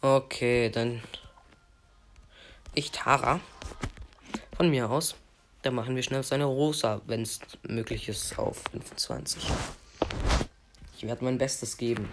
Okay, 0.00 0.70
dann. 0.70 1.02
Ich 2.74 2.90
Tara. 2.90 3.40
Von 4.56 4.70
mir 4.70 4.88
aus. 4.88 5.14
Dann 5.60 5.74
machen 5.74 5.94
wir 5.94 6.02
schnell 6.02 6.22
seine 6.22 6.46
Rosa, 6.46 7.02
wenn 7.04 7.20
es 7.20 7.40
möglich 7.64 8.08
ist, 8.08 8.38
auf 8.38 8.62
25. 8.70 9.46
Ich 10.96 11.06
werde 11.06 11.22
mein 11.22 11.36
Bestes 11.36 11.76
geben. 11.76 12.08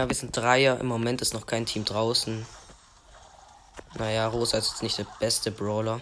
Ja, 0.00 0.08
wir 0.08 0.16
sind 0.16 0.34
Dreier. 0.34 0.80
Im 0.80 0.86
Moment 0.86 1.20
ist 1.20 1.34
noch 1.34 1.44
kein 1.44 1.66
Team 1.66 1.84
draußen. 1.84 2.46
Naja, 3.98 4.26
Rosa 4.28 4.56
ist 4.56 4.70
jetzt 4.70 4.82
nicht 4.82 4.96
der 4.96 5.06
beste 5.18 5.50
Brawler. 5.50 6.00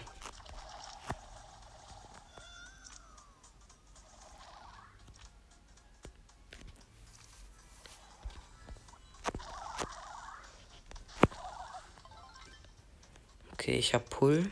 Okay, 13.51 13.77
ich 13.77 13.93
hab 13.93 14.09
Pull. 14.09 14.49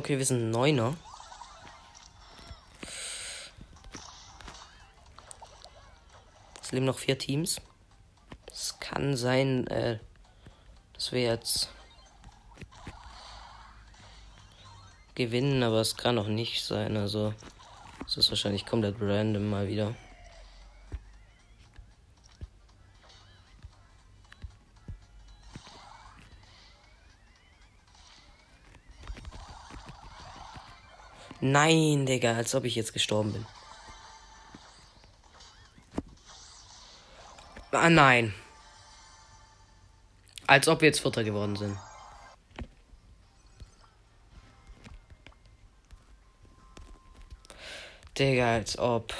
Okay, 0.00 0.16
wir 0.16 0.24
sind 0.24 0.50
Neuner. 0.50 0.96
Es 6.62 6.72
leben 6.72 6.86
noch 6.86 6.96
vier 6.96 7.18
Teams. 7.18 7.60
Es 8.50 8.80
kann 8.80 9.14
sein, 9.14 9.66
äh, 9.66 9.98
dass 10.94 11.12
wir 11.12 11.20
jetzt 11.20 11.68
gewinnen, 15.14 15.62
aber 15.62 15.82
es 15.82 15.98
kann 15.98 16.18
auch 16.18 16.28
nicht 16.28 16.64
sein. 16.64 16.96
Also 16.96 17.34
es 18.06 18.16
ist 18.16 18.30
wahrscheinlich 18.30 18.64
komplett 18.64 18.96
random 19.02 19.50
mal 19.50 19.68
wieder. 19.68 19.94
Nein, 31.52 32.06
Digga, 32.06 32.36
als 32.36 32.54
ob 32.54 32.64
ich 32.64 32.76
jetzt 32.76 32.92
gestorben 32.92 33.32
bin. 33.32 33.46
Ah, 37.72 37.90
nein. 37.90 38.32
Als 40.46 40.68
ob 40.68 40.80
wir 40.80 40.88
jetzt 40.88 41.00
Vierter 41.00 41.24
geworden 41.24 41.56
sind. 41.56 41.76
Digga, 48.16 48.54
als 48.54 48.78
ob. 48.78 49.12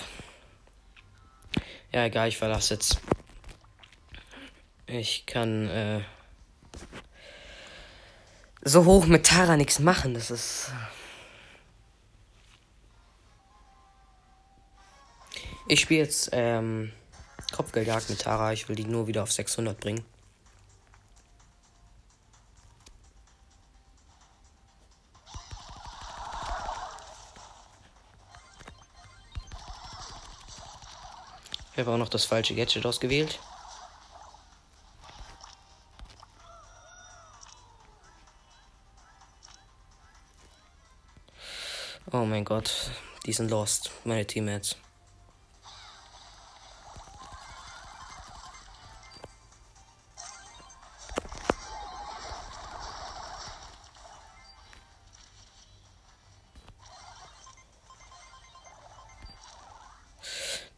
Ja, 1.93 2.05
egal, 2.05 2.29
ich 2.29 2.39
verlasse 2.39 2.75
jetzt. 2.75 3.01
Ich 4.87 5.27
kann 5.27 5.69
äh, 5.69 6.05
so 8.63 8.85
hoch 8.85 9.07
mit 9.07 9.27
Tara 9.27 9.57
nichts 9.57 9.81
machen. 9.81 10.15
Das 10.15 10.31
ist. 10.31 10.71
Ich 15.73 15.83
spiele 15.83 16.01
jetzt 16.01 16.31
ähm, 16.33 16.91
Kopfgeldjagd 17.53 18.11
mit 18.11 18.23
Tara. 18.23 18.53
Ich 18.53 18.69
will 18.69 18.75
die 18.75 18.87
nur 18.87 19.07
wieder 19.07 19.23
auf 19.23 19.31
600 19.31 19.79
bringen. 19.79 20.05
Ich 31.73 31.79
habe 31.79 31.93
auch 31.93 31.99
noch 31.99 32.09
das 32.09 32.25
falsche 32.25 32.57
Gadget 32.57 32.85
ausgewählt. 32.85 33.39
Oh 42.11 42.25
mein 42.25 42.45
Gott, 42.45 42.91
die 43.25 43.33
sind 43.33 43.53
lost, 43.53 43.93
meine 44.03 44.27
Teammates. 44.27 44.77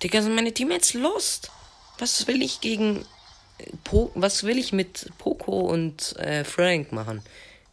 Digga, 0.03 0.21
sind 0.21 0.35
meine 0.35 0.53
Teammates 0.53 0.95
lost? 0.95 1.53
Was 1.99 2.27
will 2.27 2.43
ich 2.43 2.61
gegen. 2.61 3.05
Äh, 3.59 3.71
po 3.85 4.11
was 4.17 4.43
will 4.43 4.59
ich 4.59 4.73
mit 4.73 5.11
Poco 5.19 5.61
und 5.61 6.17
äh, 6.17 6.43
Frank 6.45 6.91
machen? 6.91 7.23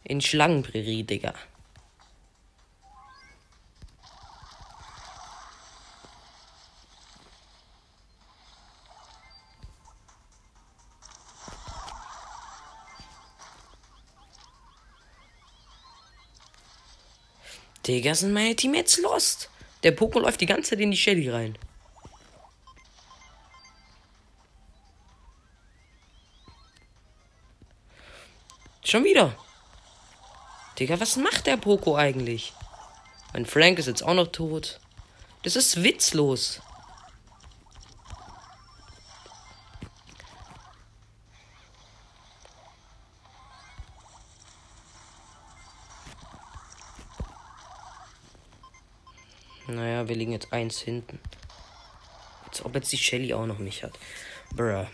In 0.04 0.20
Schlangenprärie, 0.20 1.02
Digga. 1.02 1.34
Digga, 17.86 18.14
sind 18.14 18.32
meine 18.32 18.54
Teammates 18.54 18.98
lost? 18.98 19.50
Der 19.82 19.90
Poco 19.90 20.20
läuft 20.20 20.40
die 20.40 20.46
ganze 20.46 20.70
Zeit 20.70 20.80
in 20.80 20.92
die 20.92 20.96
Shelly 20.96 21.28
rein. 21.28 21.58
Schon 28.90 29.04
wieder. 29.04 29.36
Digga, 30.76 30.98
was 30.98 31.14
macht 31.14 31.46
der 31.46 31.56
Poco 31.56 31.94
eigentlich? 31.94 32.52
Mein 33.32 33.46
Frank 33.46 33.78
ist 33.78 33.86
jetzt 33.86 34.02
auch 34.02 34.14
noch 34.14 34.32
tot. 34.32 34.80
Das 35.44 35.54
ist 35.54 35.84
witzlos. 35.84 36.60
Naja, 49.68 50.08
wir 50.08 50.16
liegen 50.16 50.32
jetzt 50.32 50.52
eins 50.52 50.80
hinten. 50.80 51.20
Als 52.48 52.64
ob 52.64 52.74
jetzt 52.74 52.90
die 52.90 52.98
Shelly 52.98 53.32
auch 53.34 53.46
noch 53.46 53.58
nicht 53.58 53.84
hat. 53.84 53.96
Bruh. 54.52 54.88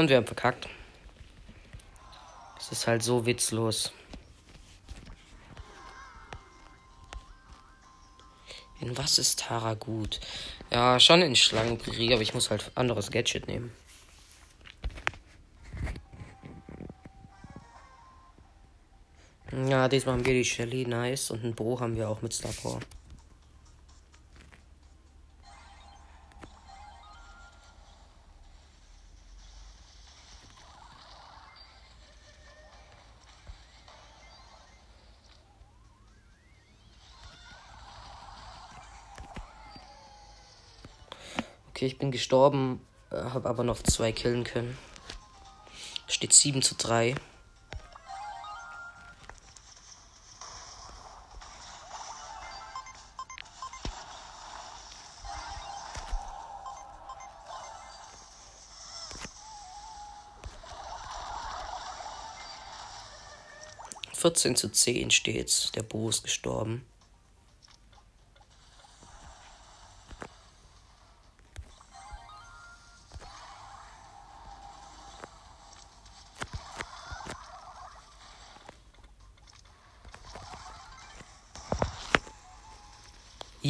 Und 0.00 0.08
wir 0.08 0.16
haben 0.16 0.26
verkackt. 0.26 0.66
Es 2.58 2.72
ist 2.72 2.86
halt 2.86 3.02
so 3.02 3.26
witzlos. 3.26 3.92
In 8.80 8.96
was 8.96 9.18
ist 9.18 9.40
Tara 9.40 9.74
gut? 9.74 10.18
Ja, 10.70 10.98
schon 10.98 11.20
in 11.20 11.36
Schlangenkrieg, 11.36 12.12
aber 12.12 12.22
ich 12.22 12.32
muss 12.32 12.48
halt 12.48 12.72
anderes 12.76 13.10
Gadget 13.10 13.46
nehmen. 13.46 13.70
Ja, 19.68 19.86
diesmal 19.88 20.14
haben 20.14 20.24
wir 20.24 20.32
die 20.32 20.46
Shelly, 20.46 20.86
nice. 20.86 21.30
Und 21.30 21.44
einen 21.44 21.54
Bo 21.54 21.78
haben 21.78 21.96
wir 21.96 22.08
auch 22.08 22.22
mit 22.22 22.32
Star 22.32 22.52
Power. 22.52 22.80
Bin 42.10 42.18
gestorben, 42.18 42.80
äh, 43.12 43.16
habe 43.16 43.48
aber 43.48 43.62
noch 43.62 43.82
zwei 43.82 44.10
killen 44.10 44.42
können. 44.42 44.76
Steht 46.08 46.32
7 46.32 46.60
zu 46.60 46.74
3. 46.74 47.14
Vierzehn 64.12 64.54
zu 64.54 64.68
zehn 64.68 65.10
steht's. 65.10 65.72
Der 65.72 65.82
Bo 65.82 66.10
ist 66.10 66.24
gestorben. 66.24 66.84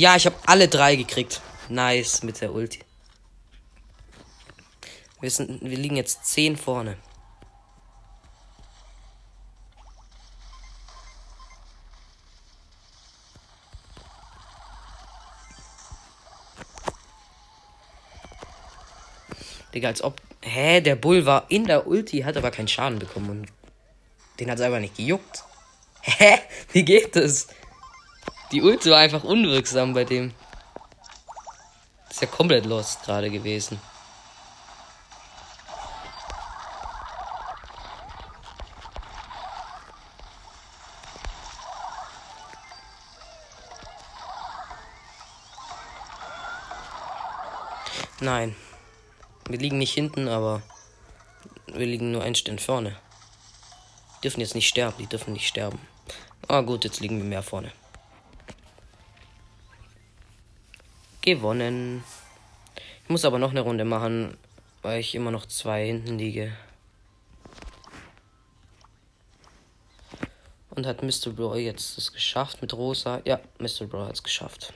Ja, 0.00 0.16
ich 0.16 0.24
habe 0.24 0.36
alle 0.46 0.66
drei 0.66 0.96
gekriegt. 0.96 1.42
Nice 1.68 2.22
mit 2.22 2.40
der 2.40 2.54
Ulti. 2.54 2.80
Wir, 5.20 5.30
sind, 5.30 5.60
wir 5.60 5.76
liegen 5.76 5.96
jetzt 5.96 6.24
10 6.24 6.56
vorne. 6.56 6.96
Digga, 19.74 19.88
als 19.88 20.02
ob. 20.02 20.18
Hä, 20.40 20.80
der 20.80 20.96
Bull 20.96 21.26
war 21.26 21.44
in 21.50 21.66
der 21.66 21.86
Ulti, 21.86 22.20
hat 22.20 22.38
aber 22.38 22.50
keinen 22.50 22.68
Schaden 22.68 22.98
bekommen 22.98 23.28
und 23.28 23.52
den 24.38 24.50
hat 24.50 24.58
es 24.58 24.64
einfach 24.64 24.80
nicht 24.80 24.96
gejuckt. 24.96 25.44
Hä? 26.00 26.38
Wie 26.72 26.86
geht 26.86 27.16
das? 27.16 27.48
Die 28.52 28.62
Ulti 28.62 28.90
war 28.90 28.98
einfach 28.98 29.22
unwirksam 29.22 29.94
bei 29.94 30.04
dem. 30.04 30.34
Ist 32.10 32.20
ja 32.20 32.26
komplett 32.26 32.66
lost 32.66 33.04
gerade 33.04 33.30
gewesen. 33.30 33.80
Nein. 48.20 48.56
Wir 49.48 49.58
liegen 49.58 49.78
nicht 49.78 49.94
hinten, 49.94 50.28
aber 50.28 50.62
wir 51.66 51.86
liegen 51.86 52.10
nur 52.10 52.22
ein 52.22 52.34
Stern 52.34 52.58
vorne. 52.58 52.96
Die 54.16 54.20
dürfen 54.22 54.40
jetzt 54.40 54.54
nicht 54.54 54.68
sterben, 54.68 54.96
die 54.98 55.06
dürfen 55.06 55.32
nicht 55.32 55.46
sterben. 55.46 55.78
Ah 56.48 56.60
gut, 56.62 56.84
jetzt 56.84 57.00
liegen 57.00 57.18
wir 57.18 57.24
mehr 57.24 57.42
vorne. 57.42 57.72
Gewonnen. 61.20 62.04
Ich 63.04 63.10
muss 63.10 63.24
aber 63.24 63.38
noch 63.38 63.50
eine 63.50 63.60
Runde 63.60 63.84
machen, 63.84 64.36
weil 64.82 65.00
ich 65.00 65.14
immer 65.14 65.30
noch 65.30 65.46
zwei 65.46 65.86
hinten 65.86 66.18
liege. 66.18 66.52
Und 70.70 70.86
hat 70.86 71.02
Mr. 71.02 71.30
Bro 71.34 71.56
jetzt 71.56 71.96
das 71.96 72.12
geschafft 72.12 72.62
mit 72.62 72.72
Rosa? 72.72 73.20
Ja, 73.24 73.40
Mr. 73.58 73.86
Bro 73.86 74.06
hat 74.06 74.14
es 74.14 74.22
geschafft. 74.22 74.72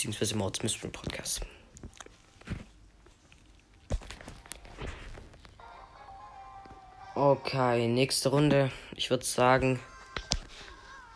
beziehungsweise 0.00 0.34
Mords 0.34 0.62
Mystery 0.62 0.88
Podcast. 0.88 1.42
Okay, 7.14 7.86
nächste 7.86 8.30
Runde. 8.30 8.70
Ich 8.96 9.10
würde 9.10 9.26
sagen, 9.26 9.78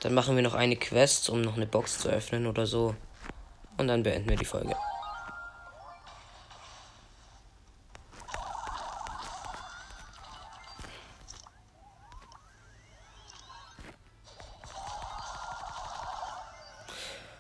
dann 0.05 0.13
machen 0.13 0.37
wir 0.37 0.43
noch 0.43 0.53
eine 0.53 0.77
Quest, 0.77 1.31
um 1.31 1.41
noch 1.41 1.57
eine 1.57 1.67
Box 1.67 2.01
zu 2.01 2.11
öffnen 2.11 2.47
oder 2.47 2.67
so. 2.67 2.95
Und 3.79 3.89
dann 3.89 4.03
beenden 4.03 4.29
wir 4.29 4.37
die 4.37 4.45
Folge. 4.45 4.77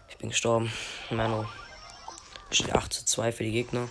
Ich 0.08 0.16
bin 0.16 0.30
gestorben. 0.30 0.72
Mano. 1.10 1.44
Steht 2.50 2.74
8 2.74 2.90
zu 2.90 3.04
2 3.04 3.32
für 3.32 3.44
die 3.44 3.52
Gegner. 3.52 3.88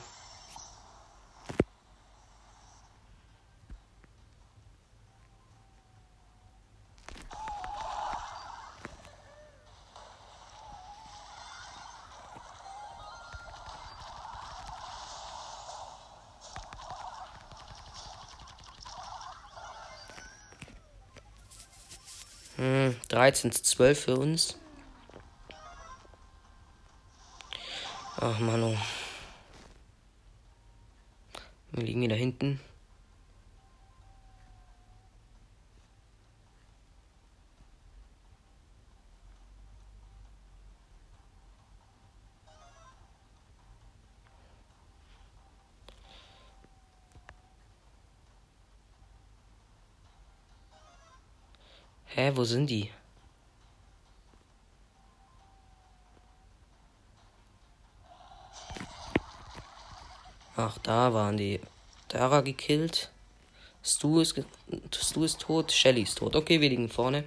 13 23.24 23.54
zu 23.54 23.64
12 23.64 24.04
für 24.04 24.18
uns. 24.18 24.60
Ach, 28.18 28.38
Manu. 28.40 28.76
Wir 31.72 31.84
liegen 31.84 32.02
hier 32.02 32.10
da 32.10 32.16
hinten. 32.16 32.60
Hä, 52.08 52.32
wo 52.36 52.44
sind 52.44 52.70
die? 52.70 52.92
Ach, 60.56 60.78
da 60.80 61.14
waren 61.14 61.38
die. 61.38 61.60
Dara 62.10 62.42
gekillt. 62.42 63.10
Stu 63.84 64.20
ist, 64.20 64.40
Stu 64.96 65.24
ist 65.24 65.42
tot. 65.42 65.72
Shelly 65.72 66.04
ist 66.04 66.20
tot. 66.20 66.36
Okay, 66.36 66.62
wir 66.62 66.70
liegen 66.70 66.90
vorne. 66.90 67.24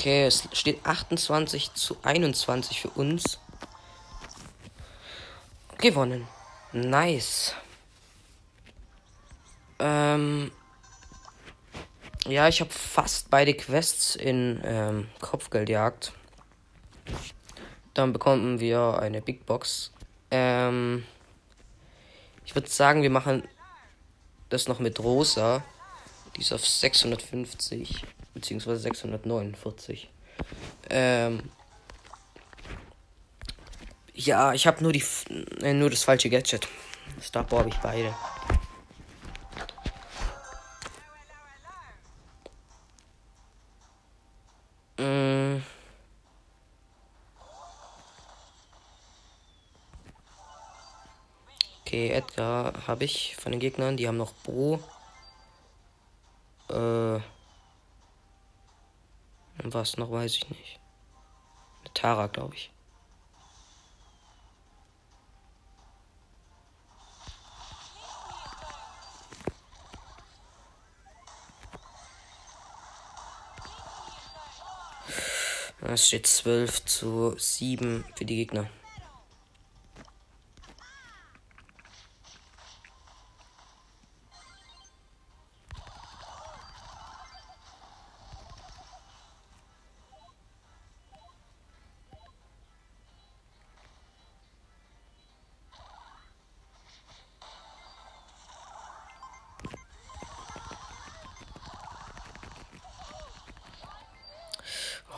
Okay, 0.00 0.24
es 0.24 0.48
steht 0.54 0.86
28 0.86 1.74
zu 1.74 1.94
21 2.02 2.80
für 2.80 2.88
uns. 2.88 3.38
Gewonnen. 5.76 6.26
Nice. 6.72 7.54
Ähm. 9.78 10.52
Ja, 12.26 12.48
ich 12.48 12.62
habe 12.62 12.70
fast 12.70 13.28
beide 13.28 13.52
Quests 13.52 14.16
in 14.16 14.62
ähm, 14.64 15.08
Kopfgeldjagd. 15.20 16.12
Dann 17.92 18.14
bekommen 18.14 18.58
wir 18.58 19.00
eine 19.00 19.20
Big 19.20 19.44
Box. 19.44 19.92
Ähm. 20.30 21.04
Ich 22.46 22.54
würde 22.54 22.70
sagen, 22.70 23.02
wir 23.02 23.10
machen 23.10 23.46
das 24.48 24.66
noch 24.66 24.78
mit 24.78 24.98
Rosa. 24.98 25.62
Die 26.36 26.40
ist 26.40 26.54
auf 26.54 26.66
650 26.66 28.06
beziehungsweise 28.34 28.80
649. 28.80 30.08
Ähm, 30.88 31.50
ja, 34.14 34.52
ich 34.52 34.66
habe 34.66 34.82
nur 34.82 34.92
die 34.92 35.02
äh, 35.62 35.72
nur 35.72 35.90
das 35.90 36.04
falsche 36.04 36.30
Gadget. 36.30 36.68
Starboy 37.20 37.58
habe 37.60 37.68
ich 37.70 37.76
beide. 37.76 38.14
Mm. 44.98 45.62
Okay, 51.80 52.10
Edgar 52.10 52.74
habe 52.86 53.04
ich 53.04 53.36
von 53.36 53.52
den 53.52 53.60
Gegnern. 53.60 53.96
Die 53.96 54.06
haben 54.06 54.16
noch 54.16 54.32
Bo. 54.32 54.80
Äh. 56.68 57.20
Und 59.62 59.74
was 59.74 59.96
noch, 59.98 60.10
weiß 60.10 60.36
ich 60.36 60.48
nicht. 60.48 60.80
Eine 61.80 61.94
Tara, 61.94 62.26
glaube 62.28 62.54
ich. 62.54 62.70
Es 75.82 76.06
steht 76.06 76.26
12 76.26 76.84
zu 76.84 77.34
7 77.36 78.04
für 78.14 78.24
die 78.24 78.36
Gegner. 78.36 78.70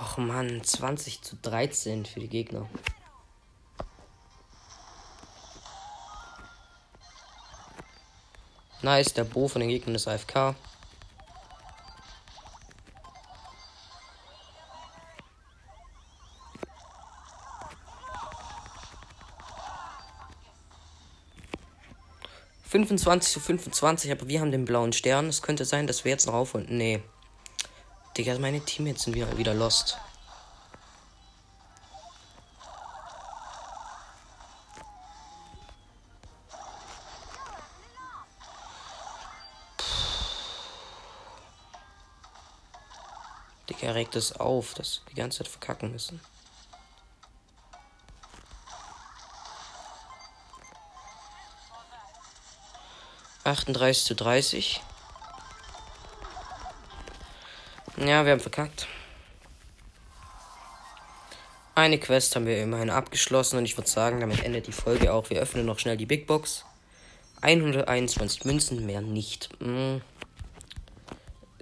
Och 0.03 0.19
man, 0.19 0.65
20 0.65 1.23
zu 1.23 1.37
13 1.37 2.07
für 2.07 2.19
die 2.19 2.29
Gegner. 2.29 2.69
Nice, 8.83 9.15
der 9.15 9.23
Bo 9.23 9.47
von 9.47 9.61
den 9.61 9.71
Gegnern 9.71 9.95
ist 9.95 10.09
AFK. 10.09 10.57
25 22.73 23.31
zu 23.31 23.39
25, 23.39 24.11
aber 24.11 24.27
wir 24.27 24.41
haben 24.41 24.51
den 24.51 24.65
blauen 24.65 24.93
Stern. 24.93 25.29
Es 25.29 25.43
könnte 25.43 25.65
sein, 25.65 25.87
dass 25.87 26.05
wir 26.05 26.11
jetzt 26.11 26.27
noch 26.27 26.35
aufholen. 26.35 26.67
Nee. 26.71 27.03
Digga, 28.17 28.39
meine 28.39 28.61
Teammates 28.61 29.05
sind 29.05 29.15
wieder, 29.15 29.39
wieder 29.39 29.55
lost. 29.55 29.97
Digga, 43.71 43.93
regt 43.93 44.15
es 44.15 44.39
auf, 44.39 44.75
dass 44.75 45.01
wir 45.07 45.15
die 45.15 45.21
ganze 45.21 45.39
Zeit 45.39 45.49
verkacken 45.49 45.91
müssen. 45.91 46.21
Achtunddreißig 53.45 54.05
zu 54.05 54.15
dreißig. 54.15 54.83
Ja, 58.05 58.25
wir 58.25 58.33
haben 58.33 58.41
verkackt. 58.41 58.89
Eine 61.77 61.99
Quest 61.99 62.35
haben 62.35 62.47
wir 62.47 62.61
immerhin 62.61 62.91
abgeschlossen 62.91 63.59
und 63.59 63.65
ich 63.65 63.79
würde 63.79 63.89
sagen, 63.89 64.21
damit 64.21 64.43
endet 64.45 64.67
die 64.67 64.73
Folge 64.73 65.13
auch. 65.13 65.31
Wir 65.31 65.41
öffnen 65.41 65.65
noch 65.65 65.79
schnell 65.79 65.97
die 65.97 66.07
Big 66.07 66.27
Box. 66.27 66.65
121 67.43 68.45
Münzen, 68.45 68.85
mehr 68.87 69.01
nicht. 69.01 69.51
Hm. 69.61 70.01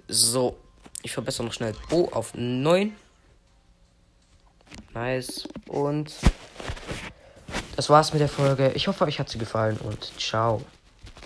So, 0.07 0.57
ich 1.03 1.11
verbessere 1.11 1.45
noch 1.45 1.53
schnell 1.53 1.75
Bo 1.89 2.09
auf 2.11 2.33
9. 2.33 2.95
Nice. 4.93 5.47
Und 5.67 6.13
das 7.75 7.89
war's 7.89 8.13
mit 8.13 8.19
der 8.19 8.29
Folge. 8.29 8.71
Ich 8.73 8.87
hoffe, 8.87 9.05
euch 9.05 9.19
hat 9.19 9.29
sie 9.29 9.37
gefallen 9.37 9.77
und 9.77 10.11
ciao. 10.19 10.63